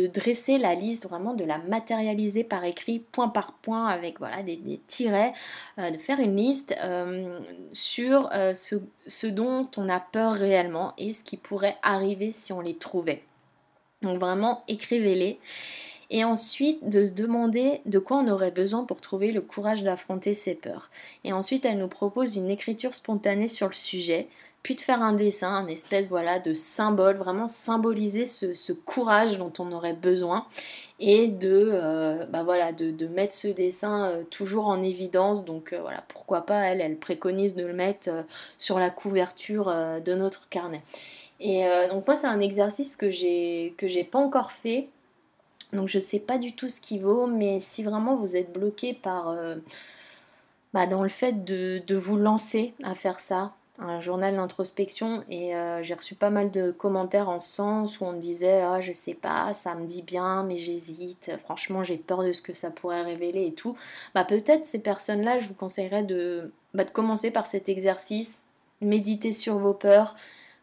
dresser 0.08 0.58
la 0.58 0.74
liste, 0.74 1.06
vraiment 1.10 1.34
de 1.34 1.44
la 1.44 1.58
matérialiser 1.58 2.46
par 2.46 2.64
écrit, 2.64 3.00
point 3.00 3.28
par 3.28 3.52
point, 3.54 3.88
avec 3.88 4.20
voilà, 4.20 4.42
des, 4.42 4.82
tirets, 4.88 5.34
euh, 5.80 5.92
de 5.92 5.98
faire 5.98 6.20
une 6.20 6.38
liste 6.38 6.74
sur 7.74 8.30
ce 8.58 9.28
dont 9.28 9.70
on 9.76 9.90
a 9.90 10.00
peur 10.00 10.34
réellement 10.34 10.94
et 10.98 11.12
ce 11.12 11.26
qui 11.26 11.36
pourrait 11.36 11.78
arriver 11.84 12.32
si 12.32 12.54
on 12.54 12.62
les 12.62 12.78
trouvait. 12.78 13.24
Donc 14.02 14.18
vraiment, 14.18 14.64
écrivez-les. 14.70 15.40
Et 16.12 16.24
ensuite 16.24 16.90
de 16.90 17.06
se 17.06 17.12
demander 17.12 17.82
de 17.86 18.00
quoi 18.00 18.18
on 18.18 18.28
aurait 18.30 18.52
besoin 18.52 18.84
pour 18.84 19.00
trouver 19.00 19.32
le 19.32 19.42
courage 19.42 19.84
d'affronter 19.84 20.34
ses 20.34 20.56
peurs. 20.56 20.90
Et 21.24 21.34
ensuite 21.34 21.66
elle 21.66 21.78
nous 21.78 21.88
propose 21.88 22.36
une 22.36 22.50
écriture 22.50 22.96
spontanée 22.96 23.48
sur 23.48 23.68
le 23.68 23.74
sujet, 23.74 24.28
puis 24.64 24.76
de 24.76 24.82
faire 24.82 25.02
un 25.02 25.14
dessin, 25.14 25.54
un 25.54 25.68
espèce 25.68 26.10
voilà 26.10 26.40
de 26.40 26.54
symbole, 26.54 27.16
vraiment 27.16 27.48
symboliser 27.48 28.26
ce, 28.26 28.74
courage 28.74 29.38
dont 29.38 29.54
on 29.60 29.72
aurait 29.72 29.94
besoin 29.94 30.46
et 31.00 31.28
de, 31.28 31.70
euh, 31.72 32.26
bah 32.26 32.44
voilà, 32.44 32.74
de, 32.74 33.08
mettre 33.08 33.34
ce 33.34 33.48
dessin 33.48 34.06
euh, 34.06 34.24
toujours 34.30 34.68
en 34.68 34.84
évidence. 34.84 35.46
Donc 35.46 35.72
euh, 35.72 35.80
voilà, 35.82 36.04
pourquoi 36.10 36.42
pas, 36.42 36.64
elle, 36.64 36.82
elle 36.82 36.98
préconise 36.98 37.56
de 37.56 37.66
le 37.66 37.74
mettre 37.74 38.10
sur 38.58 38.80
la 38.80 38.90
couverture 38.90 39.74
de 40.04 40.14
notre 40.14 40.50
carnet. 40.50 40.82
Et 41.40 41.64
donc 41.90 42.06
moi 42.06 42.18
c'est 42.18 42.28
un 42.28 42.42
exercice 42.42 42.98
que 42.98 43.12
j'ai 43.12 43.74
que 43.78 43.88
j'ai 43.88 44.04
pas 44.04 44.20
encore 44.20 44.52
fait. 44.52 44.90
Donc 45.74 45.88
je 45.88 46.00
sais 46.00 46.20
pas 46.20 46.38
du 46.38 46.56
tout 46.56 46.68
ce 46.68 46.82
qu'il 46.82 47.02
vaut, 47.02 47.28
mais 47.28 47.60
si 47.60 47.84
vraiment 47.84 48.16
vous 48.16 48.36
êtes 48.36 48.52
bloqué 48.52 48.94
par 48.94 49.36
bah, 50.74 50.88
dans 50.88 51.04
le 51.04 51.10
fait 51.10 51.44
de, 51.46 51.82
de 51.86 51.96
vous 51.96 52.18
lancer 52.18 52.74
à 52.84 52.96
faire 52.96 53.20
ça, 53.20 53.54
un 53.80 54.02
journal 54.02 54.36
d'introspection 54.36 55.24
et 55.30 55.56
euh, 55.56 55.82
j'ai 55.84 55.94
reçu 55.94 56.14
pas 56.16 56.30
mal 56.30 56.52
de 56.52 56.72
commentaires 56.72 57.30
en 57.30 57.40
ce 57.40 57.50
sens 57.50 58.00
où 58.00 58.06
on 58.06 58.14
me 58.14 58.20
disait 58.20 58.62
ah 58.62 58.82
je 58.82 58.92
sais 58.92 59.14
pas 59.14 59.54
ça 59.54 59.74
me 59.76 59.86
dit 59.86 60.02
bien 60.02 60.44
mais 60.44 60.58
j'hésite 60.58 61.32
franchement 61.44 61.84
j'ai 61.84 61.98
peur 61.98 62.24
de 62.24 62.34
ce 62.34 62.42
que 62.42 62.54
ça 62.54 62.72
pourrait 62.72 63.04
révéler 63.04 63.48
et 63.48 63.54
tout. 63.54 63.78
Bah 64.14 64.26
peut-être 64.26 64.66
ces 64.66 64.80
personnes 64.80 65.22
là 65.22 65.40
je 65.40 65.48
vous 65.48 65.54
conseillerais 65.54 66.04
de, 66.04 66.52
bah, 66.74 66.84
de 66.84 66.92
commencer 66.92 67.32
par 67.32 67.48
cet 67.48 67.70
exercice 67.70 68.44
méditez 68.82 69.32
sur 69.32 69.58
vos 69.58 69.74
peurs 69.74 70.16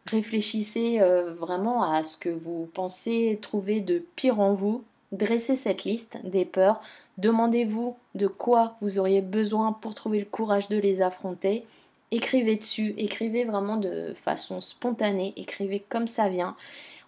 réfléchissez 0.07 1.01
euh, 1.01 1.33
vraiment 1.33 1.91
à 1.91 2.03
ce 2.03 2.19
que 2.19 2.29
vous 2.29 2.69
pensez 2.75 3.39
trouver 3.41 3.81
de 3.81 4.05
pire 4.15 4.41
en 4.41 4.53
vous 4.53 4.85
dressez 5.13 5.57
cette 5.57 5.85
liste 5.85 6.19
des 6.25 6.45
peurs 6.45 6.81
demandez-vous 7.19 7.97
de 8.15 8.27
quoi 8.27 8.77
vous 8.81 8.99
auriez 8.99 9.23
besoin 9.23 9.73
pour 9.73 9.95
trouver 9.95 10.19
le 10.19 10.27
courage 10.27 10.69
de 10.69 10.77
les 10.77 11.03
affronter 11.03 11.65
écrivez 12.11 12.57
dessus, 12.57 12.95
écrivez 12.97 13.45
vraiment 13.45 13.77
de 13.77 14.13
façon 14.15 14.61
spontanée, 14.61 15.33
écrivez 15.37 15.81
comme 15.81 16.07
ça 16.07 16.29
vient. 16.29 16.57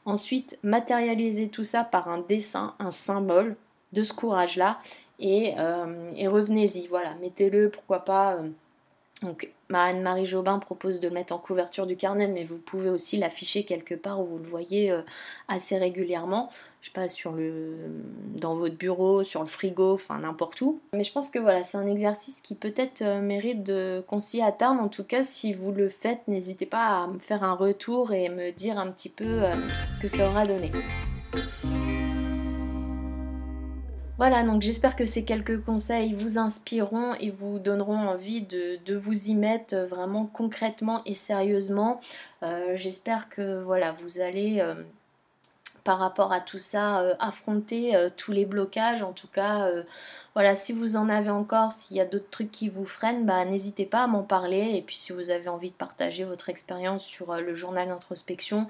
Ensuite, 0.04 0.58
matérialisez 0.62 1.48
tout 1.48 1.64
ça 1.64 1.84
par 1.84 2.08
un 2.08 2.18
dessin, 2.18 2.74
un 2.78 2.90
symbole 2.90 3.56
de 3.92 4.02
ce 4.02 4.12
courage-là 4.12 4.78
et, 5.18 5.54
euh, 5.58 6.11
revenez-y. 6.28 6.87
Voilà, 6.88 7.14
mettez-le, 7.20 7.70
pourquoi 7.70 8.00
pas. 8.00 8.34
Euh, 8.34 8.48
donc, 9.22 9.50
Anne-Marie 9.72 10.26
Jobin 10.26 10.61
propose 10.61 11.00
de 11.00 11.09
mettre 11.09 11.35
en 11.35 11.38
couverture 11.38 11.87
du 11.87 11.96
carnet, 11.96 12.28
mais 12.28 12.44
vous 12.44 12.59
pouvez 12.59 12.88
aussi 12.88 13.16
l'afficher 13.16 13.64
quelque 13.64 13.94
part 13.94 14.20
où 14.20 14.24
vous 14.24 14.38
le 14.38 14.44
voyez 14.44 14.92
euh, 14.92 15.02
assez 15.48 15.76
régulièrement. 15.76 16.50
Je 16.83 16.87
sais 16.87 16.92
pas, 16.92 17.09
sur 17.09 17.33
le, 17.33 17.76
dans 18.37 18.54
votre 18.54 18.76
bureau, 18.76 19.24
sur 19.24 19.40
le 19.40 19.48
frigo, 19.48 19.94
enfin 19.94 20.20
n'importe 20.20 20.61
où. 20.61 20.81
Mais 20.92 21.02
je 21.02 21.12
pense 21.12 21.31
que 21.31 21.40
voilà, 21.40 21.64
c'est 21.64 21.78
un 21.78 21.87
exercice 21.88 22.40
qui 22.40 22.54
peut-être 22.54 23.02
euh, 23.02 23.20
mérite 23.20 23.64
de 23.64 24.04
qu'on 24.07 24.20
s'y 24.20 24.40
attarde. 24.40 24.78
En 24.78 24.88
tout 24.88 25.04
cas, 25.04 25.24
si 25.24 25.52
vous 25.52 25.72
le 25.72 25.88
faites, 25.88 26.20
n'hésitez 26.28 26.66
pas 26.66 27.02
à 27.02 27.07
me 27.09 27.18
faire 27.18 27.42
un 27.42 27.54
retour 27.54 28.12
et 28.12 28.28
me 28.28 28.52
dire 28.52 28.78
un 28.78 28.92
petit 28.92 29.11
peu 29.11 29.24
euh, 29.24 29.57
ce 29.88 29.98
que 29.98 30.07
ça 30.07 30.31
aura 30.31 30.46
donné. 30.46 30.70
Voilà, 34.18 34.42
donc 34.42 34.62
j'espère 34.62 34.96
que 34.96 35.07
ces 35.07 35.24
quelques 35.24 35.62
conseils 35.62 36.12
vous 36.12 36.38
inspireront 36.38 37.14
et 37.20 37.31
vous 37.31 37.61
donneront 37.61 38.09
envie 38.09 38.42
de, 38.42 38.96
vous 38.96 39.28
y 39.28 39.37
mettre 39.37 39.76
vraiment 39.76 40.26
concrètement 40.26 41.02
et 41.07 41.14
sérieusement. 41.14 42.00
Euh, 42.42 42.72
j'espère 42.74 43.28
que 43.28 43.62
voilà, 43.62 43.92
vous 43.92 44.20
allez 44.20 44.59
euh, 44.59 44.74
par 45.85 46.00
rapport 46.00 46.33
à 46.33 46.40
tout 46.40 46.59
ça 46.59 46.98
euh, 46.98 47.14
affronter 47.20 47.94
tous 48.16 48.33
les 48.33 48.44
blocages. 48.44 49.04
En 49.04 49.12
tout 49.12 49.28
cas, 49.28 49.70
voilà, 50.35 50.57
si 50.57 50.72
vous 50.72 50.96
en 50.96 51.09
avez 51.09 51.31
encore, 51.31 51.72
s'il 51.72 51.96
y 51.96 52.00
a 52.00 52.04
d'autres 52.04 52.28
trucs 52.28 52.50
qui 52.50 52.68
vous 52.68 52.87
freinent, 52.87 53.24
bah, 53.24 53.44
n'hésitez 53.44 53.87
pas 53.87 54.02
à 54.02 54.07
m'en 54.09 54.24
parler. 54.24 54.72
Et 54.74 54.83
puis 54.83 54.96
si 54.96 55.12
vous 55.12 55.31
avez 55.31 55.48
envie 55.48 55.70
de 55.70 55.76
partager 55.76 56.24
votre 56.24 56.48
expérience 56.48 57.04
sur 57.04 57.37
le 57.37 57.54
journal 57.54 57.87
d'introspection, 57.87 58.66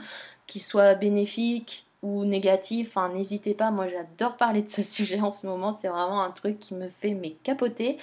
qui 0.47 0.61
soit 0.61 0.93
bénéfique, 0.93 1.88
ou 2.03 2.25
négatif, 2.25 2.97
enfin, 2.97 3.13
n'hésitez 3.13 3.55
pas, 3.55 3.73
moi 3.73 3.89
j'adore 3.89 4.37
parler 4.37 4.63
de 4.63 4.71
ce 4.71 4.83
sujet 4.85 5.21
en 5.21 5.33
ce 5.33 5.47
moment, 5.49 5.73
c'est 5.73 5.89
vraiment 5.89 6.23
un 6.23 6.31
truc 6.31 6.61
qui 6.61 6.75
me 6.75 6.89
fait 6.89 7.15
mais 7.15 7.33
capoter. 7.43 7.99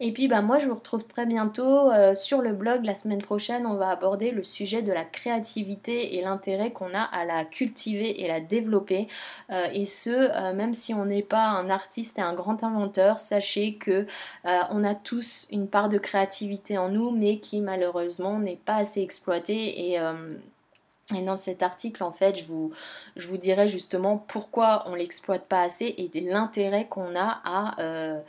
Et 0.00 0.12
puis 0.12 0.28
bah 0.28 0.42
moi 0.42 0.58
je 0.58 0.66
vous 0.66 0.74
retrouve 0.74 1.06
très 1.06 1.24
bientôt 1.24 1.90
euh, 1.90 2.14
sur 2.14 2.42
le 2.42 2.52
blog 2.52 2.84
la 2.84 2.94
semaine 2.94 3.22
prochaine, 3.22 3.66
on 3.66 3.74
va 3.74 3.88
aborder 3.88 4.32
le 4.32 4.42
sujet 4.42 4.82
de 4.82 4.92
la 4.92 5.04
créativité 5.04 6.16
et 6.16 6.22
l'intérêt 6.22 6.72
qu'on 6.72 6.94
a 6.94 7.02
à 7.02 7.24
la 7.24 7.44
cultiver 7.44 8.22
et 8.22 8.28
la 8.28 8.40
développer. 8.40 9.08
Euh, 9.50 9.66
et 9.72 9.86
ce, 9.86 10.10
euh, 10.10 10.52
même 10.52 10.74
si 10.74 10.92
on 10.92 11.06
n'est 11.06 11.22
pas 11.22 11.46
un 11.46 11.70
artiste 11.70 12.18
et 12.18 12.22
un 12.22 12.34
grand 12.34 12.62
inventeur, 12.62 13.18
sachez 13.18 13.74
que 13.76 14.06
on 14.44 14.84
a 14.84 14.94
tous 14.94 15.46
une 15.50 15.68
part 15.68 15.88
de 15.88 15.98
créativité 15.98 16.78
en 16.78 16.88
nous, 16.88 17.10
mais 17.10 17.38
qui 17.38 17.60
malheureusement 17.60 18.38
n'est 18.38 18.56
pas 18.56 18.76
assez 18.76 19.00
exploitée 19.00 19.92
et 19.92 19.98
et 21.14 21.22
dans 21.22 21.36
cet 21.36 21.62
article, 21.62 22.02
en 22.02 22.12
fait, 22.12 22.36
je 22.36 22.44
vous, 22.44 22.72
je 23.16 23.28
vous 23.28 23.38
dirais 23.38 23.68
justement 23.68 24.18
pourquoi 24.18 24.84
on 24.86 24.94
l'exploite 24.94 25.46
pas 25.46 25.62
assez 25.62 25.94
et 25.96 26.10
l'intérêt 26.20 26.86
qu'on 26.86 27.16
a 27.16 27.40
à, 27.44 27.80
euh, 27.80 28.20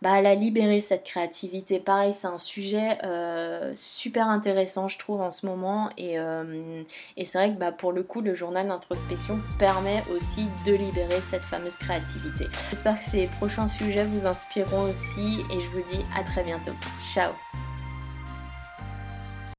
bah, 0.00 0.20
la 0.20 0.34
libérer, 0.34 0.80
cette 0.80 1.04
créativité. 1.04 1.80
Pareil, 1.80 2.14
c'est 2.14 2.26
un 2.26 2.38
sujet 2.38 2.98
euh, 3.04 3.72
super 3.74 4.28
intéressant, 4.28 4.88
je 4.88 4.98
trouve, 4.98 5.20
en 5.20 5.30
ce 5.30 5.46
moment. 5.46 5.90
Et, 5.98 6.18
euh, 6.18 6.82
et 7.16 7.24
c'est 7.24 7.38
vrai 7.38 7.52
que 7.52 7.58
bah, 7.58 7.72
pour 7.72 7.92
le 7.92 8.02
coup, 8.02 8.20
le 8.20 8.34
journal 8.34 8.68
d'introspection 8.68 9.40
permet 9.58 10.02
aussi 10.14 10.46
de 10.66 10.72
libérer 10.72 11.20
cette 11.20 11.44
fameuse 11.44 11.76
créativité. 11.76 12.46
J'espère 12.70 12.98
que 12.98 13.04
ces 13.04 13.24
prochains 13.24 13.68
sujets 13.68 14.04
vous 14.04 14.26
inspireront 14.26 14.90
aussi 14.90 15.40
et 15.50 15.60
je 15.60 15.68
vous 15.70 15.82
dis 15.90 16.04
à 16.16 16.22
très 16.22 16.42
bientôt. 16.42 16.72
Ciao 17.00 17.32